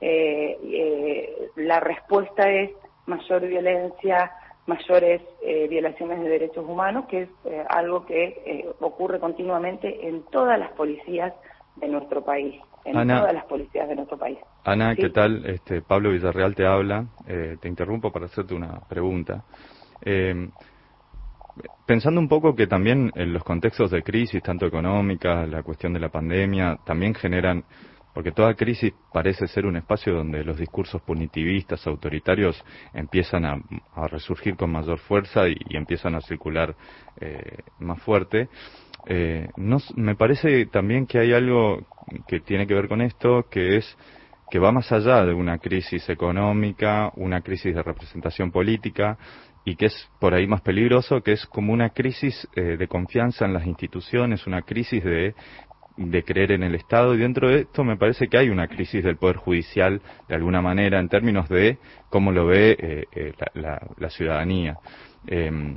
Eh, 0.00 0.58
eh, 0.62 1.50
la 1.56 1.78
respuesta 1.80 2.48
es 2.50 2.70
mayor 3.04 3.46
violencia, 3.46 4.32
mayores 4.66 5.22
violaciones 5.70 6.20
de 6.20 6.28
derechos 6.28 6.64
humanos, 6.68 7.06
que 7.06 7.22
es 7.22 7.28
algo 7.70 8.04
que 8.04 8.68
ocurre 8.80 9.18
continuamente 9.18 10.06
en 10.06 10.24
todas 10.24 10.58
las 10.58 10.70
policías 10.72 11.32
de 11.76 11.88
nuestro 11.88 12.22
país 12.22 12.60
en 12.84 13.08
todas 13.08 13.32
las 13.32 13.44
policías 13.44 13.88
de 13.88 13.96
nuestro 13.96 14.18
país. 14.18 14.38
Ana, 14.64 14.94
¿qué 14.94 15.10
tal? 15.10 15.44
Este, 15.46 15.82
Pablo 15.82 16.10
Villarreal 16.10 16.54
te 16.54 16.66
habla. 16.66 17.06
Eh, 17.26 17.56
te 17.60 17.68
interrumpo 17.68 18.12
para 18.12 18.26
hacerte 18.26 18.54
una 18.54 18.80
pregunta. 18.88 19.44
Eh, 20.02 20.48
pensando 21.86 22.20
un 22.20 22.28
poco 22.28 22.54
que 22.54 22.66
también 22.66 23.10
en 23.14 23.32
los 23.32 23.44
contextos 23.44 23.90
de 23.90 24.02
crisis, 24.02 24.42
tanto 24.42 24.66
económica, 24.66 25.46
la 25.46 25.62
cuestión 25.62 25.92
de 25.92 26.00
la 26.00 26.08
pandemia, 26.08 26.78
también 26.84 27.14
generan, 27.14 27.64
porque 28.14 28.32
toda 28.32 28.54
crisis 28.54 28.92
parece 29.12 29.46
ser 29.48 29.66
un 29.66 29.76
espacio 29.76 30.14
donde 30.14 30.44
los 30.44 30.58
discursos 30.58 31.00
punitivistas, 31.02 31.86
autoritarios, 31.86 32.62
empiezan 32.92 33.44
a, 33.44 33.60
resurgir 34.08 34.56
con 34.56 34.70
mayor 34.70 34.98
fuerza 34.98 35.48
y, 35.48 35.56
empiezan 35.70 36.14
a 36.14 36.20
circular 36.20 36.74
eh, 37.20 37.58
más 37.78 38.00
fuerte. 38.02 38.48
Eh, 39.06 39.48
no, 39.56 39.78
me 39.96 40.16
parece 40.16 40.66
también 40.66 41.06
que 41.06 41.18
hay 41.18 41.32
algo 41.32 41.86
que 42.26 42.40
tiene 42.40 42.66
que 42.66 42.74
ver 42.74 42.88
con 42.88 43.00
esto, 43.00 43.46
que 43.50 43.76
es 43.76 43.96
que 44.50 44.58
va 44.58 44.72
más 44.72 44.90
allá 44.92 45.24
de 45.24 45.34
una 45.34 45.58
crisis 45.58 46.08
económica, 46.08 47.12
una 47.16 47.42
crisis 47.42 47.74
de 47.74 47.82
representación 47.82 48.50
política, 48.50 49.18
y 49.64 49.76
que 49.76 49.86
es 49.86 50.10
por 50.18 50.34
ahí 50.34 50.46
más 50.46 50.62
peligroso, 50.62 51.20
que 51.22 51.32
es 51.32 51.44
como 51.46 51.72
una 51.72 51.90
crisis 51.90 52.48
eh, 52.56 52.76
de 52.78 52.88
confianza 52.88 53.44
en 53.44 53.52
las 53.52 53.66
instituciones, 53.66 54.46
una 54.46 54.62
crisis 54.62 55.04
de, 55.04 55.34
de 55.98 56.22
creer 56.22 56.52
en 56.52 56.62
el 56.62 56.74
Estado, 56.74 57.14
y 57.14 57.18
dentro 57.18 57.48
de 57.48 57.60
esto 57.60 57.84
me 57.84 57.96
parece 57.96 58.28
que 58.28 58.38
hay 58.38 58.48
una 58.48 58.68
crisis 58.68 59.04
del 59.04 59.16
Poder 59.18 59.36
Judicial, 59.36 60.00
de 60.28 60.34
alguna 60.34 60.62
manera, 60.62 60.98
en 61.00 61.08
términos 61.08 61.48
de 61.48 61.78
cómo 62.08 62.32
lo 62.32 62.46
ve 62.46 63.06
eh, 63.12 63.32
la, 63.54 63.78
la, 63.98 64.08
ciudadanía. 64.08 64.78
Em, 65.26 65.76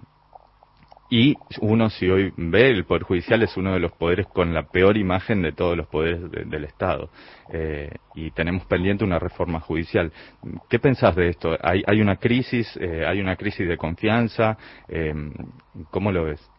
y 1.14 1.36
uno, 1.60 1.90
si 1.90 2.10
hoy 2.10 2.32
ve, 2.38 2.70
el 2.70 2.86
Poder 2.86 3.04
Judicial 3.04 3.44
es 3.44 3.58
uno 3.58 3.74
de 3.74 3.82
los 3.82 3.92
poderes 3.92 4.28
con 4.28 4.54
la 4.54 4.64
peor 4.64 4.96
imagen 4.96 5.42
de 5.42 5.52
todos 5.52 5.76
los 5.76 5.86
poderes 5.88 6.32
del 6.32 6.64
Estado. 6.64 7.10
Eh, 7.52 7.90
y 8.16 8.32
tenemos 8.32 8.66
pendiente 8.66 9.04
una 9.04 9.20
reforma 9.20 9.60
judicial. 9.60 10.10
¿Qué 10.70 10.80
pensás 10.80 11.14
de 11.18 11.28
esto? 11.28 11.58
¿Hay, 11.62 11.84
hay 11.86 12.00
una 12.00 12.16
crisis? 12.16 12.78
Eh, 12.78 13.06
¿Hay 13.06 13.20
una 13.20 13.36
crisis 13.36 13.68
de 13.68 13.76
confianza? 13.76 14.58
Eh, 14.88 15.14
¿Cómo 15.90 16.14
lo 16.14 16.24
ves? 16.24 16.50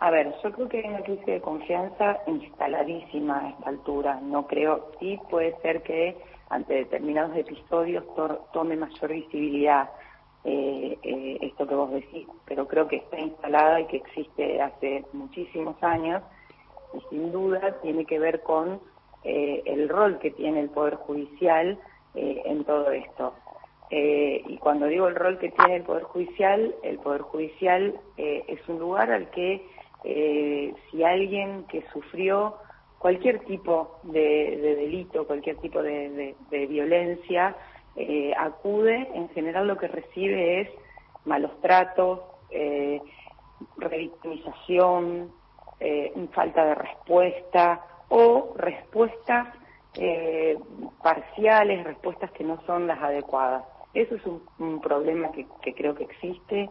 A 0.00 0.10
ver, 0.10 0.34
yo 0.42 0.50
creo 0.50 0.68
que 0.68 0.78
hay 0.78 0.88
una 0.88 1.02
crisis 1.02 1.24
de 1.24 1.40
confianza 1.40 2.18
instaladísima 2.26 3.38
a 3.38 3.50
esta 3.50 3.70
altura. 3.70 4.18
No 4.20 4.48
creo, 4.48 4.90
sí 4.98 5.16
puede 5.30 5.54
ser 5.62 5.84
que 5.84 6.16
ante 6.50 6.74
determinados 6.74 7.36
episodios 7.36 8.04
tome 8.52 8.76
mayor 8.76 9.12
visibilidad 9.12 9.88
eh, 10.44 10.98
eh, 11.02 11.38
esto 11.40 11.66
que 11.66 11.74
vos 11.74 11.90
decís, 11.90 12.26
pero 12.44 12.68
creo 12.68 12.86
que 12.86 12.96
está 12.96 13.18
instalada 13.18 13.80
y 13.80 13.86
que 13.86 13.96
existe 13.96 14.60
hace 14.60 15.04
muchísimos 15.14 15.82
años 15.82 16.22
y 16.92 17.00
sin 17.08 17.32
duda 17.32 17.80
tiene 17.80 18.04
que 18.04 18.18
ver 18.18 18.42
con 18.42 18.78
eh, 19.22 19.62
el 19.64 19.88
rol 19.88 20.18
que 20.18 20.30
tiene 20.32 20.60
el 20.60 20.68
Poder 20.68 20.96
Judicial 20.96 21.78
eh, 22.14 22.42
en 22.44 22.64
todo 22.64 22.90
esto. 22.90 23.34
y 23.90 24.58
cuando 24.58 24.86
digo 24.86 25.08
el 25.08 25.14
rol 25.14 25.38
que 25.38 25.50
tiene 25.50 25.76
el 25.76 25.82
Poder 25.82 26.02
Judicial, 26.02 26.74
el 26.82 26.98
Poder 26.98 27.22
Judicial 27.22 27.94
es 28.16 28.68
un 28.68 28.78
lugar 28.80 29.10
al 29.12 29.30
que 29.30 29.62
si 30.90 31.04
alguien 31.04 31.64
que 31.68 31.82
sufrió 31.92 32.56
cualquier 32.98 33.38
tipo 33.44 34.00
de, 34.02 34.76
delito, 34.76 35.26
cualquier 35.26 35.56
tipo 35.58 35.80
de 35.80 36.66
violencia, 36.68 37.56
eh, 37.96 38.32
acude, 38.36 39.08
en 39.14 39.28
general 39.30 39.66
lo 39.66 39.76
que 39.76 39.88
recibe 39.88 40.60
es 40.60 40.68
malos 41.24 41.52
tratos, 41.60 42.20
eh, 42.50 43.00
revictimización, 43.76 45.32
eh, 45.80 46.12
falta 46.32 46.64
de 46.64 46.74
respuesta 46.74 47.80
o 48.08 48.54
respuestas 48.56 49.48
eh, 49.96 50.58
parciales, 51.02 51.84
respuestas 51.84 52.30
que 52.32 52.44
no 52.44 52.60
son 52.66 52.86
las 52.86 53.00
adecuadas. 53.00 53.64
Eso 53.92 54.16
es 54.16 54.22
un, 54.26 54.80
problema 54.80 55.30
que, 55.32 55.74
creo 55.74 55.94
que 55.94 56.04
existe. 56.04 56.68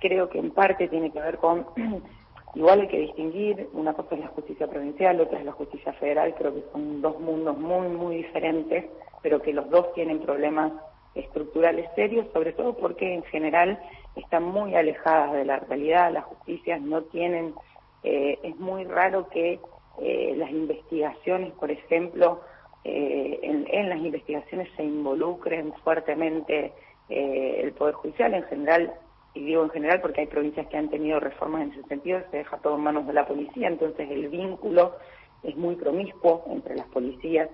Creo 0.00 0.28
que 0.28 0.38
en 0.38 0.50
parte 0.52 0.88
tiene 0.88 1.10
que 1.10 1.20
ver 1.20 1.38
con, 1.38 1.66
igual 2.54 2.82
hay 2.82 2.88
que 2.88 3.00
distinguir, 3.00 3.68
una 3.72 3.92
cosa 3.94 4.14
es 4.14 4.20
la 4.20 4.28
justicia 4.28 4.66
provincial, 4.66 5.20
otra 5.20 5.38
es 5.38 5.44
la 5.44 5.52
justicia 5.52 5.92
federal, 5.94 6.34
creo 6.36 6.54
que 6.54 6.64
son 6.72 7.02
dos 7.02 7.18
mundos 7.20 7.58
muy, 7.58 7.88
muy 7.88 8.16
diferentes 8.18 8.84
pero 9.24 9.40
que 9.40 9.54
los 9.54 9.70
dos 9.70 9.90
tienen 9.94 10.20
problemas 10.20 10.70
estructurales 11.14 11.88
serios, 11.94 12.26
sobre 12.34 12.52
todo 12.52 12.76
porque 12.76 13.14
en 13.14 13.22
general 13.24 13.80
están 14.16 14.44
muy 14.44 14.74
alejadas 14.74 15.32
de 15.32 15.46
la 15.46 15.60
realidad, 15.60 16.12
las 16.12 16.24
justicias 16.24 16.78
no 16.82 17.04
tienen, 17.04 17.54
eh, 18.02 18.38
es 18.42 18.54
muy 18.60 18.84
raro 18.84 19.30
que 19.30 19.58
eh, 19.98 20.34
las 20.36 20.50
investigaciones, 20.50 21.52
por 21.54 21.70
ejemplo, 21.70 22.42
eh, 22.84 23.40
en, 23.42 23.88
las 23.88 23.98
investigaciones 23.98 24.68
se 24.76 24.84
involucren 24.84 25.72
fuertemente 25.82 26.74
el 27.08 27.72
Poder 27.72 27.94
Judicial. 27.94 28.34
En 28.34 28.44
general, 28.44 28.92
y 29.34 29.44
digo 29.44 29.64
en 29.64 29.70
general 29.70 30.00
porque 30.00 30.22
hay 30.22 30.26
provincias 30.28 30.66
que 30.68 30.76
han 30.76 30.88
tenido 30.88 31.20
reformas 31.20 31.62
en 31.62 31.72
ese 31.72 31.82
sentido, 31.88 32.20
se 32.30 32.38
deja 32.38 32.56
todo 32.58 32.76
en 32.76 32.82
manos 32.82 33.06
de 33.06 33.12
la 33.12 33.26
policía, 33.26 33.68
entonces 33.68 34.08
el 34.10 34.28
vínculo 34.28 34.94
es 35.42 35.56
muy 35.56 35.74
promiscuo 35.76 36.44
entre 36.48 36.76
las 36.76 36.86
policías 36.86 37.50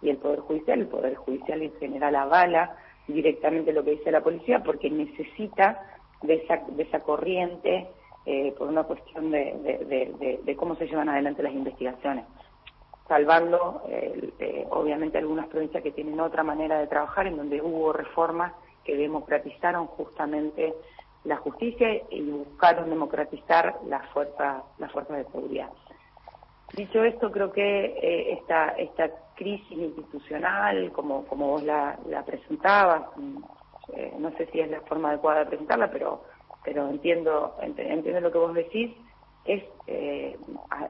y 0.00 0.10
el 0.10 0.16
Poder 0.18 0.40
Judicial. 0.40 0.80
El 0.80 0.86
Poder 0.86 1.14
Judicial 1.14 1.62
en 1.62 1.74
general 1.74 2.16
avala 2.16 2.76
directamente 3.08 3.72
lo 3.72 3.84
que 3.84 3.92
dice 3.92 4.10
la 4.10 4.22
policía 4.22 4.62
porque 4.62 4.90
necesita 4.90 5.82
de 6.22 6.34
esa, 6.34 6.62
de 6.68 6.82
esa 6.84 7.00
corriente 7.00 7.88
eh, 8.26 8.54
por 8.56 8.68
una 8.68 8.84
cuestión 8.84 9.30
de, 9.30 10.40
de, 10.42 10.56
cómo 10.56 10.76
se 10.76 10.86
llevan 10.86 11.08
adelante 11.08 11.42
las 11.42 11.52
investigaciones. 11.52 12.24
Salvando, 13.06 13.82
eh, 13.88 14.66
obviamente, 14.70 15.18
algunas 15.18 15.48
provincias 15.48 15.82
que 15.82 15.90
tienen 15.90 16.18
otra 16.20 16.42
manera 16.42 16.78
de 16.78 16.86
trabajar, 16.86 17.26
en 17.26 17.36
donde 17.36 17.60
hubo 17.60 17.92
reformas 17.92 18.54
que 18.82 18.96
democratizaron 18.96 19.86
justamente 19.88 20.74
la 21.24 21.36
justicia 21.36 21.88
y 22.10 22.22
buscaron 22.30 22.90
democratizar 22.90 23.76
las 23.86 24.06
fuerzas, 24.10 24.62
las 24.78 24.92
fuerzas 24.92 25.18
de 25.18 25.24
seguridad. 25.24 25.70
Dicho 26.76 27.02
esto, 27.04 27.30
creo 27.30 27.52
que 27.52 27.84
eh, 27.86 28.32
esta, 28.32 28.70
esta 28.70 29.08
crisis 29.36 29.78
institucional, 29.78 30.90
como, 30.92 31.24
como 31.26 31.48
vos 31.48 31.62
la, 31.62 31.98
la 32.08 32.24
presentabas, 32.24 33.02
mm, 33.16 33.38
eh, 33.94 34.14
no 34.18 34.30
sé 34.32 34.46
si 34.46 34.60
es 34.60 34.70
la 34.70 34.80
forma 34.82 35.10
adecuada 35.10 35.40
de 35.40 35.46
presentarla, 35.46 35.90
pero, 35.90 36.24
pero 36.64 36.88
entiendo, 36.88 37.56
entiendo 37.60 38.20
lo 38.20 38.32
que 38.32 38.38
vos 38.38 38.54
decís, 38.54 38.90
es, 39.44 39.62
eh, 39.86 40.36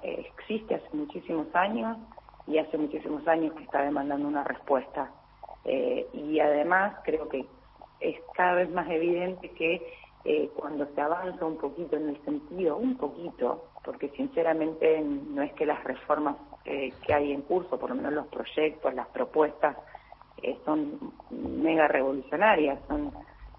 existe 0.02 0.76
hace 0.76 0.96
muchísimos 0.96 1.54
años 1.54 1.98
y 2.46 2.58
hace 2.58 2.78
muchísimos 2.78 3.26
años 3.28 3.52
que 3.54 3.64
está 3.64 3.82
demandando 3.82 4.26
una 4.26 4.44
respuesta. 4.44 5.10
y 6.12 6.40
además 6.40 6.96
creo 7.04 7.28
que 7.28 7.46
es 8.00 8.16
cada 8.34 8.54
vez 8.54 8.70
más 8.70 8.88
evidente 8.90 9.50
que 9.50 9.80
eh, 10.24 10.50
cuando 10.56 10.86
se 10.94 11.00
avanza 11.00 11.44
un 11.44 11.58
poquito 11.58 11.96
en 11.96 12.08
el 12.08 12.24
sentido, 12.24 12.76
un 12.76 12.96
poquito, 12.96 13.64
porque 13.84 14.08
sinceramente 14.10 15.00
no 15.00 15.42
es 15.42 15.52
que 15.52 15.66
las 15.66 15.84
reformas 15.84 16.36
eh, 16.64 16.92
que 17.06 17.12
hay 17.12 17.32
en 17.32 17.42
curso, 17.42 17.78
por 17.78 17.90
lo 17.90 17.96
menos 17.96 18.14
los 18.14 18.26
proyectos, 18.28 18.94
las 18.94 19.08
propuestas, 19.08 19.76
eh, 20.42 20.58
son 20.64 21.12
mega 21.30 21.88
revolucionarias, 21.88 22.78
son 22.88 23.12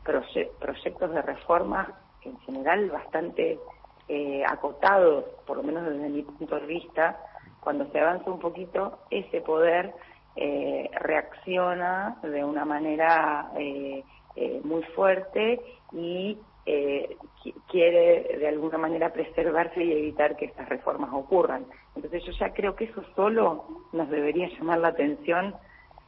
proyectos 0.04 1.12
de 1.12 1.22
reforma 1.22 1.88
en 2.24 2.38
general 2.40 2.90
bastante 2.90 3.60
eh, 4.08 4.44
acotados, 4.48 5.26
por 5.46 5.58
lo 5.58 5.64
menos 5.64 5.86
desde 5.86 6.10
mi 6.10 6.24
punto 6.24 6.60
de 6.60 6.66
vista, 6.66 7.20
cuando 7.60 7.86
se 7.92 8.00
avanza 8.00 8.30
un 8.30 8.40
poquito, 8.40 9.00
ese 9.12 9.42
poder 9.42 9.94
eh, 10.36 10.90
reacciona 11.00 12.18
de 12.24 12.44
una 12.44 12.66
manera 12.66 13.52
eh 13.56 14.04
muy 14.66 14.84
fuerte 14.96 15.62
y 15.94 16.38
eh, 16.66 17.18
quiere 17.68 18.38
de 18.40 18.48
alguna 18.48 18.78
manera 18.78 19.14
preservarse 19.14 19.84
y 19.84 19.92
evitar 19.92 20.36
que 20.36 20.46
estas 20.46 20.68
reformas 20.68 21.12
ocurran. 21.14 21.66
Entonces 21.96 22.24
yo 22.24 22.32
ya 22.34 22.54
creo 22.54 22.76
que 22.76 22.86
eso 22.86 23.04
solo 23.16 23.66
nos 23.94 24.10
debería 24.10 24.50
llamar 24.50 24.80
la 24.80 24.90
atención 24.90 25.56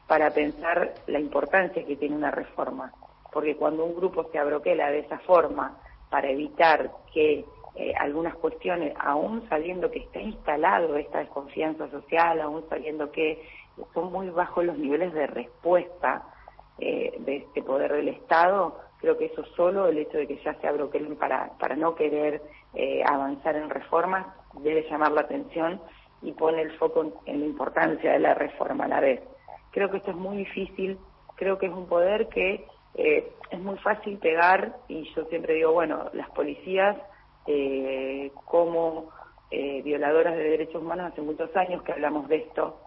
para 0.07 0.31
pensar 0.31 0.93
la 1.05 1.19
importancia 1.19 1.85
que 1.85 1.97
tiene 1.97 2.15
una 2.15 2.31
reforma, 2.31 2.91
porque 3.31 3.55
cuando 3.55 3.85
un 3.85 3.95
grupo 3.95 4.29
se 4.31 4.39
abroquela 4.39 4.89
de 4.89 4.99
esa 4.99 5.19
forma 5.19 5.77
para 6.09 6.29
evitar 6.29 6.91
que 7.13 7.45
eh, 7.75 7.93
algunas 7.99 8.33
cuestiones, 8.35 8.93
aún 8.99 9.47
sabiendo 9.49 9.91
que 9.91 9.99
está 9.99 10.19
instalado 10.19 10.95
esta 10.95 11.19
desconfianza 11.19 11.89
social, 11.91 12.41
aún 12.41 12.63
sabiendo 12.69 13.11
que 13.11 13.43
son 13.93 14.11
muy 14.11 14.29
bajos 14.29 14.65
los 14.65 14.77
niveles 14.77 15.13
de 15.13 15.27
respuesta 15.27 16.23
eh, 16.79 17.15
de 17.19 17.37
este 17.37 17.61
poder 17.61 17.93
del 17.93 18.07
Estado, 18.07 18.79
creo 18.99 19.17
que 19.17 19.25
eso 19.25 19.43
solo, 19.55 19.87
el 19.87 19.97
hecho 19.97 20.17
de 20.17 20.27
que 20.27 20.37
ya 20.43 20.53
se 20.55 20.67
abroquelen 20.67 21.15
para, 21.15 21.51
para 21.59 21.75
no 21.75 21.95
querer 21.95 22.41
eh, 22.73 23.03
avanzar 23.05 23.55
en 23.55 23.69
reformas, 23.69 24.27
debe 24.61 24.87
llamar 24.89 25.11
la 25.11 25.21
atención 25.21 25.81
y 26.21 26.31
pone 26.31 26.61
el 26.61 26.71
foco 26.77 27.21
en 27.25 27.39
la 27.39 27.45
importancia 27.45 28.11
de 28.11 28.19
la 28.19 28.33
reforma 28.33 28.85
a 28.85 28.87
la 28.87 28.99
vez. 28.99 29.21
Creo 29.71 29.89
que 29.91 29.97
esto 29.97 30.11
es 30.11 30.17
muy 30.17 30.37
difícil, 30.37 30.97
creo 31.35 31.57
que 31.57 31.67
es 31.67 31.73
un 31.73 31.87
poder 31.87 32.27
que 32.29 32.65
eh, 32.95 33.31
es 33.51 33.59
muy 33.59 33.77
fácil 33.77 34.17
pegar 34.17 34.77
y 34.87 35.03
yo 35.13 35.25
siempre 35.25 35.53
digo, 35.53 35.73
bueno, 35.73 36.09
las 36.13 36.29
policías 36.31 36.97
eh, 37.45 38.31
como 38.45 39.09
eh, 39.51 39.81
violadoras 39.83 40.35
de 40.35 40.43
derechos 40.43 40.81
humanos 40.81 41.11
hace 41.11 41.21
muchos 41.21 41.55
años 41.55 41.81
que 41.83 41.93
hablamos 41.93 42.27
de 42.27 42.37
esto, 42.37 42.81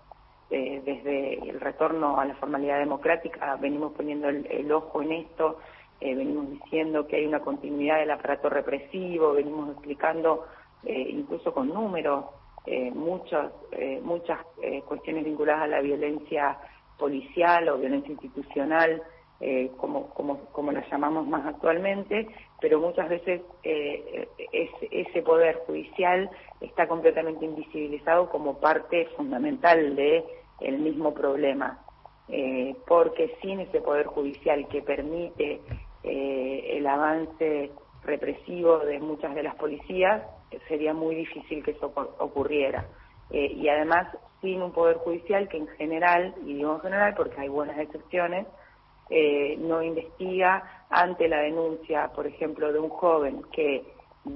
eh, 0.51 0.83
desde 0.85 1.49
el 1.49 1.61
retorno 1.61 2.21
a 2.21 2.25
la 2.25 2.35
formalidad 2.35 2.81
democrática 2.81 3.57
venimos 3.57 3.93
poniendo 3.93 4.29
el, 4.29 4.73
ojo 4.73 5.01
en 5.01 5.13
esto, 5.13 5.59
eh, 6.01 6.15
venimos 6.15 6.51
diciendo 6.51 7.07
que 7.07 7.17
hay 7.17 7.27
una 7.27 7.41
continuidad 7.41 7.99
del 7.99 8.11
aparato 8.11 8.49
represivo, 8.49 9.33
venimos 9.33 9.71
explicando 9.71 10.47
incluso 10.83 11.53
con 11.53 11.69
números 11.69 12.25
muchas, 12.95 13.53
muchas 14.03 14.39
cuestiones 14.87 15.27
vinculadas 15.27 15.65
a 15.65 15.67
la 15.67 15.83
violencia 15.83 16.57
policial 16.99 17.69
o 17.69 17.77
violencia 17.77 18.13
institucional 18.13 19.03
eh, 19.43 19.71
como, 19.79 20.11
como, 20.11 20.39
como 20.53 20.71
la 20.71 20.87
llamamos 20.91 21.27
más 21.27 21.47
actualmente, 21.47 22.29
pero 22.61 22.79
muchas 22.79 23.09
veces 23.09 23.41
eh, 23.63 24.29
ese 24.91 25.23
poder 25.23 25.57
judicial 25.67 26.29
está 26.61 26.87
completamente 26.87 27.47
invisibilizado 27.47 28.29
como 28.29 28.61
parte 28.61 29.07
fundamental 29.17 29.97
de 29.97 30.25
el 30.61 30.79
mismo 30.81 31.15
problema, 31.15 31.83
eh, 32.29 32.77
porque 32.87 33.35
sin 33.41 33.61
ese 33.61 33.81
poder 33.81 34.07
judicial 34.09 34.69
que 34.69 34.83
permite 34.83 35.53
eh, 35.53 35.61
el 36.81 36.87
avance 36.87 37.71
represivo 38.03 38.79
de 38.79 38.99
muchas 38.99 39.35
de 39.35 39.43
las 39.43 39.55
policías, 39.55 40.23
sería 40.67 40.93
muy 40.95 41.15
difícil 41.15 41.63
que 41.63 41.73
eso 41.73 41.93
ocurriera. 42.19 42.87
Eh, 43.31 43.53
y 43.53 43.69
además 43.69 44.09
sin 44.41 44.63
un 44.63 44.73
poder 44.73 44.97
judicial 44.97 45.49
que 45.49 45.59
en 45.59 45.69
general, 45.69 46.35
y 46.45 46.55
digo 46.55 46.75
en 46.75 46.81
general 46.81 47.15
porque 47.15 47.41
hay 47.41 47.49
buenas 47.49 47.79
excepciones, 47.79 48.47
eh, 49.11 49.57
no 49.59 49.83
investiga 49.83 50.87
ante 50.89 51.29
la 51.29 51.41
denuncia, 51.41 52.09
por 52.15 52.27
ejemplo, 52.27 52.73
de 52.73 52.79
un 52.79 52.89
joven 52.89 53.43
que 53.53 53.85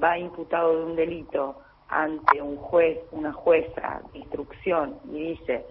va 0.02 0.18
imputado 0.18 0.76
de 0.76 0.85
un 0.85 0.96
delito 0.96 1.57
ante 1.88 2.42
un 2.42 2.57
juez, 2.57 2.98
una 3.12 3.33
jueza 3.33 4.02
de 4.12 4.18
instrucción 4.18 4.98
y 5.11 5.30
dice, 5.30 5.64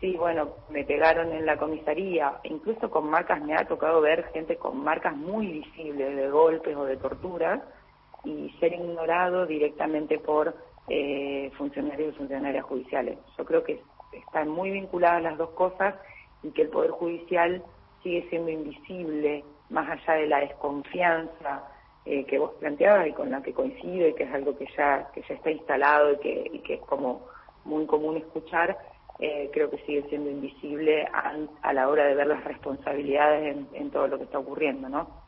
sí, 0.00 0.16
bueno, 0.16 0.50
me 0.70 0.84
pegaron 0.84 1.32
en 1.32 1.46
la 1.46 1.56
comisaría, 1.56 2.38
incluso 2.44 2.90
con 2.90 3.08
marcas, 3.08 3.42
me 3.42 3.54
ha 3.54 3.66
tocado 3.66 4.00
ver 4.00 4.30
gente 4.32 4.56
con 4.56 4.82
marcas 4.82 5.16
muy 5.16 5.46
visibles 5.46 6.16
de 6.16 6.30
golpes 6.30 6.76
o 6.76 6.84
de 6.84 6.96
torturas 6.96 7.62
y 8.24 8.50
ser 8.60 8.72
ignorado 8.72 9.46
directamente 9.46 10.18
por 10.18 10.54
eh, 10.88 11.50
funcionarios 11.56 12.14
y 12.14 12.18
funcionarias 12.18 12.64
judiciales. 12.64 13.18
Yo 13.36 13.44
creo 13.44 13.64
que 13.64 13.82
están 14.12 14.48
muy 14.48 14.70
vinculadas 14.70 15.22
las 15.22 15.38
dos 15.38 15.50
cosas 15.50 15.94
y 16.42 16.50
que 16.50 16.62
el 16.62 16.68
Poder 16.68 16.90
Judicial 16.90 17.62
sigue 18.02 18.26
siendo 18.28 18.50
invisible, 18.50 19.44
más 19.70 19.88
allá 19.88 20.14
de 20.14 20.26
la 20.26 20.40
desconfianza 20.40 21.68
eh, 22.04 22.24
que 22.24 22.38
vos 22.38 22.52
planteabas 22.60 23.08
y 23.08 23.12
con 23.12 23.30
la 23.30 23.42
que 23.42 23.52
coincido 23.52 24.06
y 24.06 24.14
que 24.14 24.24
es 24.24 24.32
algo 24.32 24.56
que 24.56 24.66
ya, 24.76 25.10
que 25.12 25.22
ya 25.28 25.34
está 25.34 25.50
instalado 25.50 26.12
y 26.12 26.18
que, 26.18 26.50
y 26.52 26.58
que 26.60 26.74
es 26.74 26.80
como 26.82 27.26
muy 27.64 27.84
común 27.86 28.16
escuchar, 28.16 28.78
eh, 29.18 29.50
creo 29.52 29.70
que 29.70 29.78
sigue 29.78 30.04
siendo 30.08 30.30
invisible 30.30 31.06
a, 31.62 31.72
la 31.72 31.88
hora 31.88 32.04
de 32.04 32.14
ver 32.14 32.26
las 32.26 32.44
responsabilidades 32.44 33.56
en, 33.56 33.68
en 33.74 33.90
todo 33.90 34.08
lo 34.08 34.18
que 34.18 34.24
está 34.24 34.38
ocurriendo, 34.38 34.88
¿no? 34.88 35.26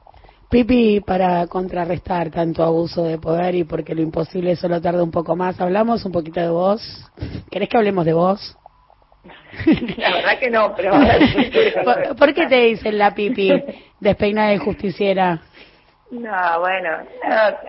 Pipi, 0.50 1.00
para 1.00 1.46
contrarrestar 1.46 2.30
tanto 2.30 2.62
abuso 2.62 3.04
de 3.04 3.18
poder 3.18 3.54
y 3.54 3.64
porque 3.64 3.94
lo 3.94 4.00
imposible 4.00 4.56
solo 4.56 4.80
tarda 4.80 5.02
un 5.02 5.10
poco 5.10 5.36
más, 5.36 5.60
¿hablamos 5.60 6.06
un 6.06 6.12
poquito 6.12 6.40
de 6.40 6.48
vos? 6.48 7.10
¿Querés 7.50 7.68
que 7.68 7.76
hablemos 7.76 8.06
de 8.06 8.14
vos? 8.14 8.56
La 9.98 10.14
verdad 10.14 10.38
que 10.38 10.50
no, 10.50 10.74
pero... 10.74 10.92
¿Por, 12.18 12.32
qué 12.32 12.46
te 12.46 12.62
dicen 12.62 12.96
la 12.96 13.14
pipi 13.14 13.50
despeinada 14.00 14.48
de 14.48 14.58
justiciera? 14.58 15.42
No, 16.10 16.60
bueno, 16.60 16.88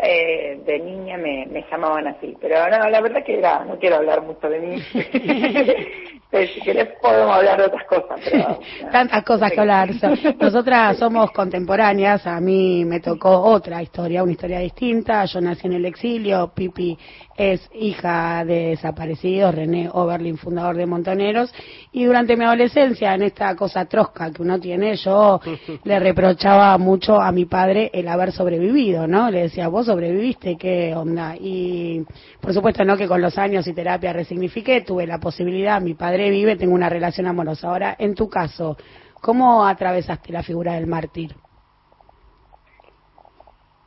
eh, 0.02 0.62
de 0.66 0.80
niña 0.80 1.18
me, 1.18 1.46
me 1.48 1.66
llamaban 1.70 2.08
así, 2.08 2.38
pero 2.40 2.70
no, 2.70 2.90
la 2.90 3.02
verdad 3.02 3.24
que 3.24 3.38
era, 3.38 3.66
no 3.66 3.78
quiero 3.78 3.98
hablar 3.98 4.22
mucho 4.22 4.50
de 4.50 4.60
mí. 4.60 4.82
si 6.32 6.62
querés 6.62 6.90
podemos 7.02 7.36
hablar 7.36 7.58
de 7.58 7.66
otras 7.66 7.84
cosas. 7.86 8.20
Pero, 8.24 8.60
Tantas 8.92 9.24
cosas 9.24 9.52
que 9.52 9.60
hablar. 9.60 9.90
Nosotras 10.40 10.98
somos 10.98 11.32
contemporáneas, 11.32 12.26
a 12.28 12.40
mí 12.40 12.86
me 12.86 13.00
tocó 13.00 13.42
otra 13.42 13.82
historia, 13.82 14.22
una 14.22 14.34
historia 14.34 14.60
distinta. 14.60 15.26
Yo 15.26 15.42
nací 15.42 15.66
en 15.66 15.74
el 15.74 15.86
exilio, 15.86 16.52
Pipi 16.54 16.98
es 17.36 17.68
hija 17.74 18.44
de 18.46 18.70
desaparecidos, 18.72 19.56
René 19.56 19.90
Oberlin, 19.92 20.38
fundador 20.38 20.76
de 20.76 20.86
Montoneros, 20.86 21.54
y 21.94 22.04
durante 22.04 22.36
mi 22.36 22.44
adolescencia, 22.44 23.16
en 23.16 23.24
esta 23.24 23.56
cosa 23.56 23.86
trosca 23.86 24.30
que 24.32 24.42
uno 24.42 24.60
tiene, 24.60 24.96
yo 24.98 25.40
le 25.86 26.00
reprochaba 26.00 26.78
mucho 26.78 27.20
a 27.20 27.32
mi 27.32 27.46
padre 27.46 27.90
el 27.94 28.08
haber 28.10 28.34
sobrevivido, 28.34 29.08
¿no? 29.08 29.32
Le 29.32 29.44
decía, 29.44 29.70
vos 29.70 29.86
sobreviviste, 29.86 30.58
¿qué 30.58 30.94
onda? 30.94 31.36
Y 31.40 32.04
por 32.42 32.54
supuesto, 32.54 32.84
no 32.84 32.98
que 32.98 33.08
con 33.08 33.22
los 33.22 33.38
años 33.38 33.66
y 33.68 33.74
terapia 33.74 34.12
resignifiqué, 34.12 34.82
tuve 34.82 35.08
la 35.08 35.20
posibilidad, 35.20 35.82
mi 35.82 35.94
padre 35.94 36.19
vive, 36.30 36.56
tengo 36.56 36.74
una 36.74 36.90
relación 36.90 37.28
amorosa. 37.28 37.70
Ahora, 37.70 37.96
en 38.00 38.16
tu 38.16 38.30
caso, 38.30 38.78
¿cómo 39.22 39.66
atravesaste 39.66 40.34
la 40.34 40.44
figura 40.44 40.74
del 40.74 40.88
mártir? 40.88 41.36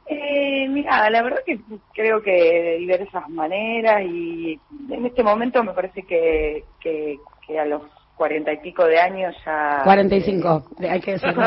Eh, 0.07 0.69
mira, 0.69 1.09
la 1.11 1.23
verdad 1.23 1.41
que 1.45 1.61
creo 1.95 2.23
que 2.23 2.31
de 2.31 2.79
diversas 2.79 3.29
maneras 3.29 4.03
y 4.03 4.61
en 4.91 5.07
este 5.07 5.23
momento 5.23 5.63
me 5.65 5.73
parece 5.73 6.03
que, 6.03 6.65
que, 6.81 7.19
a 7.59 7.65
los 7.65 7.83
cuarenta 8.17 8.53
y 8.53 8.59
pico 8.59 8.85
de 8.85 9.01
años 9.01 9.35
ya... 9.45 9.81
Cuarenta 9.85 10.15
y 10.15 10.21
cinco, 10.21 10.65
eh, 10.81 10.89
hay 10.89 11.01
que 11.01 11.13
decirlo. 11.19 11.43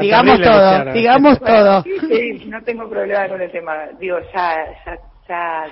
digamos 0.00 0.40
todo, 0.40 0.92
digamos 0.92 1.40
todo. 1.40 1.82
Sí, 1.82 2.44
no 2.46 2.62
tengo 2.62 2.88
problema 2.88 3.28
con 3.28 3.40
el 3.40 3.50
tema. 3.50 3.86
Digo, 3.98 4.18
ya, 4.34 4.66
ya, 4.84 4.98
ya 5.28 5.66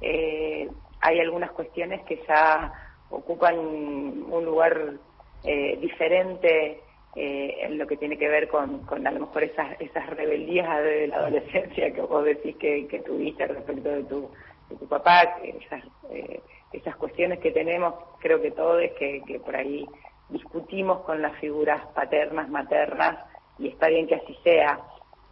eh, 0.00 0.68
hay 1.00 1.20
algunas 1.20 1.50
cuestiones 1.52 2.02
que 2.06 2.20
ya 2.26 2.72
ocupan 3.10 3.58
un 3.58 4.44
lugar 4.44 4.94
eh, 5.44 5.78
diferente 5.80 6.80
eh, 7.14 7.58
en 7.62 7.78
lo 7.78 7.86
que 7.86 7.96
tiene 7.96 8.18
que 8.18 8.28
ver 8.28 8.48
con, 8.48 8.80
con 8.80 9.06
a 9.06 9.10
lo 9.10 9.20
mejor 9.20 9.44
esas, 9.44 9.80
esas 9.80 10.10
rebeldías 10.10 10.82
de 10.82 11.06
la 11.06 11.16
adolescencia 11.16 11.92
que 11.92 12.00
vos 12.02 12.24
decís 12.24 12.56
que, 12.56 13.02
tuviste 13.06 13.46
respecto 13.46 13.88
de 13.88 14.04
tu, 14.04 14.30
de 14.68 14.76
tu 14.76 14.86
papá, 14.88 15.38
esas, 15.42 15.84
eh, 16.10 16.40
esas 16.72 16.96
cuestiones 16.96 17.38
que 17.38 17.52
tenemos, 17.52 17.94
creo 18.18 18.42
que 18.42 18.50
todos, 18.50 18.82
que, 18.98 19.22
que 19.26 19.40
por 19.40 19.56
ahí 19.56 19.86
discutimos 20.28 21.00
con 21.02 21.22
las 21.22 21.34
figuras 21.38 21.86
paternas, 21.94 22.48
maternas, 22.50 23.18
y 23.58 23.68
está 23.68 23.88
bien 23.88 24.06
que 24.06 24.16
así 24.16 24.36
sea. 24.42 24.80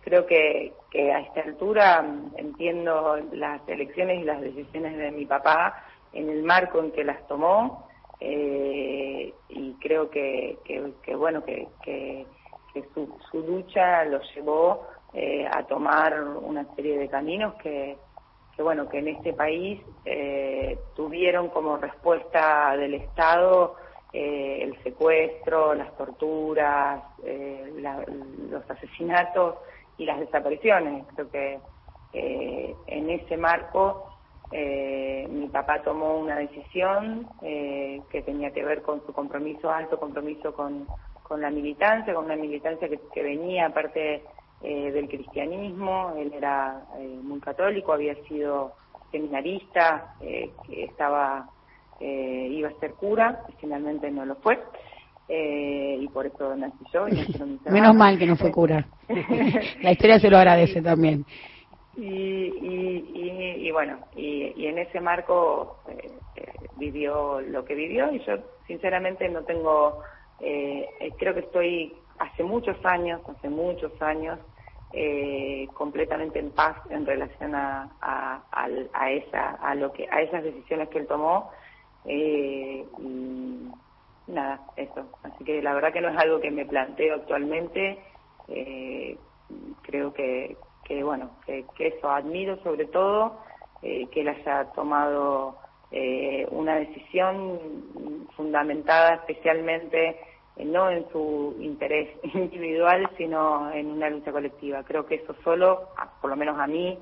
Creo 0.03 0.27
que, 0.27 0.73
que 0.91 1.13
a 1.13 1.21
esta 1.21 1.43
altura 1.43 2.03
mm, 2.03 2.35
entiendo 2.37 3.19
las 3.33 3.61
elecciones 3.69 4.21
y 4.21 4.25
las 4.25 4.41
decisiones 4.41 4.97
de 4.97 5.11
mi 5.11 5.27
papá 5.27 5.85
en 6.15 6.31
el 6.31 6.43
marco 6.43 6.79
en 6.79 6.93
que 6.93 7.05
las 7.05 7.27
tomó 7.27 7.89
eh, 8.21 9.35
y 9.49 9.75
creo 9.75 10.09
que, 10.09 10.59
que, 10.65 11.15
bueno 11.15 11.45
que, 11.45 11.69
que, 11.83 12.27
su, 12.95 13.19
su, 13.31 13.41
lucha 13.41 14.05
lo 14.05 14.21
llevó 14.35 14.87
eh, 15.13 15.47
a 15.51 15.65
tomar 15.65 16.23
una 16.23 16.65
serie 16.75 16.99
de 16.99 17.09
caminos 17.09 17.55
que, 17.63 17.97
bueno, 18.59 18.89
que 18.89 18.99
en 18.99 19.09
este 19.09 19.33
país 19.33 19.81
eh, 20.05 20.79
tuvieron 20.95 21.49
como 21.49 21.77
respuesta 21.77 22.77
del 22.77 22.95
Estado 22.95 23.77
eh, 24.13 24.61
el 24.63 24.81
secuestro, 24.85 25.75
las 25.75 25.97
torturas, 25.97 27.03
eh, 27.25 27.73
los 28.49 28.71
asesinatos 28.71 29.57
y 29.99 30.05
las 30.05 30.21
desapariciones. 30.21 31.05
Creo 31.15 31.31
que 31.31 31.59
en 32.13 33.11
ese 33.11 33.37
marco 33.37 34.14
mi 34.53 35.49
papá 35.49 35.83
tomó 35.83 36.19
una 36.19 36.37
decisión 36.37 37.27
que 37.41 38.23
tenía 38.25 38.53
que 38.53 38.65
ver 38.65 38.83
con 38.83 39.05
su 39.05 39.13
compromiso, 39.13 39.71
alto 39.71 39.99
compromiso 39.99 40.55
con, 40.55 40.87
con 41.23 41.41
la 41.41 41.51
militancia, 41.51 42.15
con 42.15 42.27
una 42.27 42.37
militancia 42.37 42.89
que, 42.89 43.01
que 43.13 43.23
venía 43.23 43.67
aparte 43.67 44.23
eh, 44.67 44.91
del 44.93 45.09
cristianismo, 45.09 46.15
él 46.17 46.33
era 46.35 46.87
eh, 46.99 47.19
muy 47.23 47.39
católico, 47.39 47.93
había 47.93 48.15
sido 48.27 48.73
seminarista, 49.11 50.15
eh, 50.23 50.53
estaba, 50.71 51.51
iba 52.01 52.71
a 52.71 52.81
ser 52.81 52.95
cura, 52.95 53.43
finalmente 53.61 54.11
no 54.11 54.25
lo 54.25 54.37
fue. 54.37 54.59
y 55.29 56.09
por 56.09 56.25
eso 56.25 56.57
nací 56.57 56.83
yo. 56.95 57.05
Menos 57.71 57.95
mal 57.95 58.19
que 58.19 58.27
no 58.27 58.37
fue 58.37 58.51
cura. 58.51 58.87
La 59.83 59.93
historia 59.93 60.19
se 60.19 60.31
lo 60.31 60.39
agradece 60.39 60.81
también. 60.81 61.27
Y, 61.97 62.03
y, 62.05 63.67
y, 63.67 63.71
bueno, 63.71 64.01
y, 64.17 64.67
en 64.67 64.79
ese 64.79 65.01
marco 65.01 65.81
vivió 66.77 67.41
lo 67.41 67.65
que 67.65 67.75
vivió 67.75 68.13
y 68.13 68.19
yo 68.25 68.37
sinceramente 68.67 69.29
no 69.29 69.43
tengo, 69.45 70.03
creo 70.39 71.35
que 71.35 71.41
estoy 71.41 71.97
hace 72.19 72.43
muchos 72.43 72.77
años, 72.85 73.21
hace 73.29 73.49
muchos 73.49 73.93
años, 74.03 74.39
eh, 74.97 75.67
completamente 75.75 76.39
en 76.39 76.53
paz 76.53 76.77
en 76.89 77.05
relación 77.05 77.53
a, 77.57 77.91
a, 78.01 79.11
esa 79.11 79.51
a 79.51 79.75
lo 79.75 79.93
que 79.93 80.07
a 80.09 80.23
esas 80.23 80.45
decisiones 80.45 80.89
que 80.89 80.99
él 81.01 81.09
tomó 81.09 81.51
eh, 82.05 82.87
y 83.01 83.69
nada 84.29 84.61
eso. 84.77 85.09
Así 85.25 85.45
que 85.45 85.61
la 85.63 85.75
verdad 85.75 85.93
que 85.93 86.01
no 86.01 86.11
es 86.11 86.17
algo 86.17 86.41
que 86.41 86.53
me 86.53 86.65
planteo 86.65 87.17
actualmente 87.17 87.99
eh, 88.47 89.19
creo 89.83 90.13
que, 90.13 90.57
que 90.85 91.03
bueno 91.03 91.31
que, 91.47 91.65
eso 91.79 92.11
admiro 92.11 92.63
sobre 92.63 92.87
todo 92.87 93.41
que 93.83 94.21
él 94.21 94.29
haya 94.29 94.65
tomado 94.73 95.59
una 96.51 96.77
decisión 96.77 97.59
fundamentada 98.37 99.17
especialmente 99.17 100.17
no 100.57 100.91
en 100.91 101.05
su 101.11 101.57
interés 101.61 102.11
individual, 102.35 103.09
sino 103.17 103.73
en 103.73 103.87
una 103.91 104.09
lucha 104.11 104.31
colectiva. 104.31 104.85
Creo 104.85 105.07
que 105.07 105.17
eso 105.17 105.35
solo, 105.43 105.89
por 106.21 106.31
lo 106.31 106.37
menos 106.37 106.59
a 106.59 106.67
mí, 106.67 106.99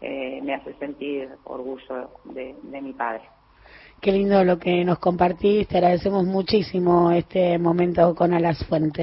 eh, 0.00 0.40
me 0.42 0.54
hace 0.54 0.74
sentir 0.74 1.28
orgullo 1.44 2.10
de, 2.24 2.54
de 2.62 2.80
mi 2.80 2.92
padre. 2.92 3.22
Qué 4.00 4.12
lindo 4.12 4.44
lo 4.44 4.58
que 4.58 4.84
nos 4.84 4.98
compartiste, 4.98 5.78
agradecemos 5.78 6.24
muchísimo 6.24 7.10
este 7.10 7.58
momento 7.58 8.14
con 8.14 8.34
Alas 8.34 8.62
Fuentes. 8.66 8.92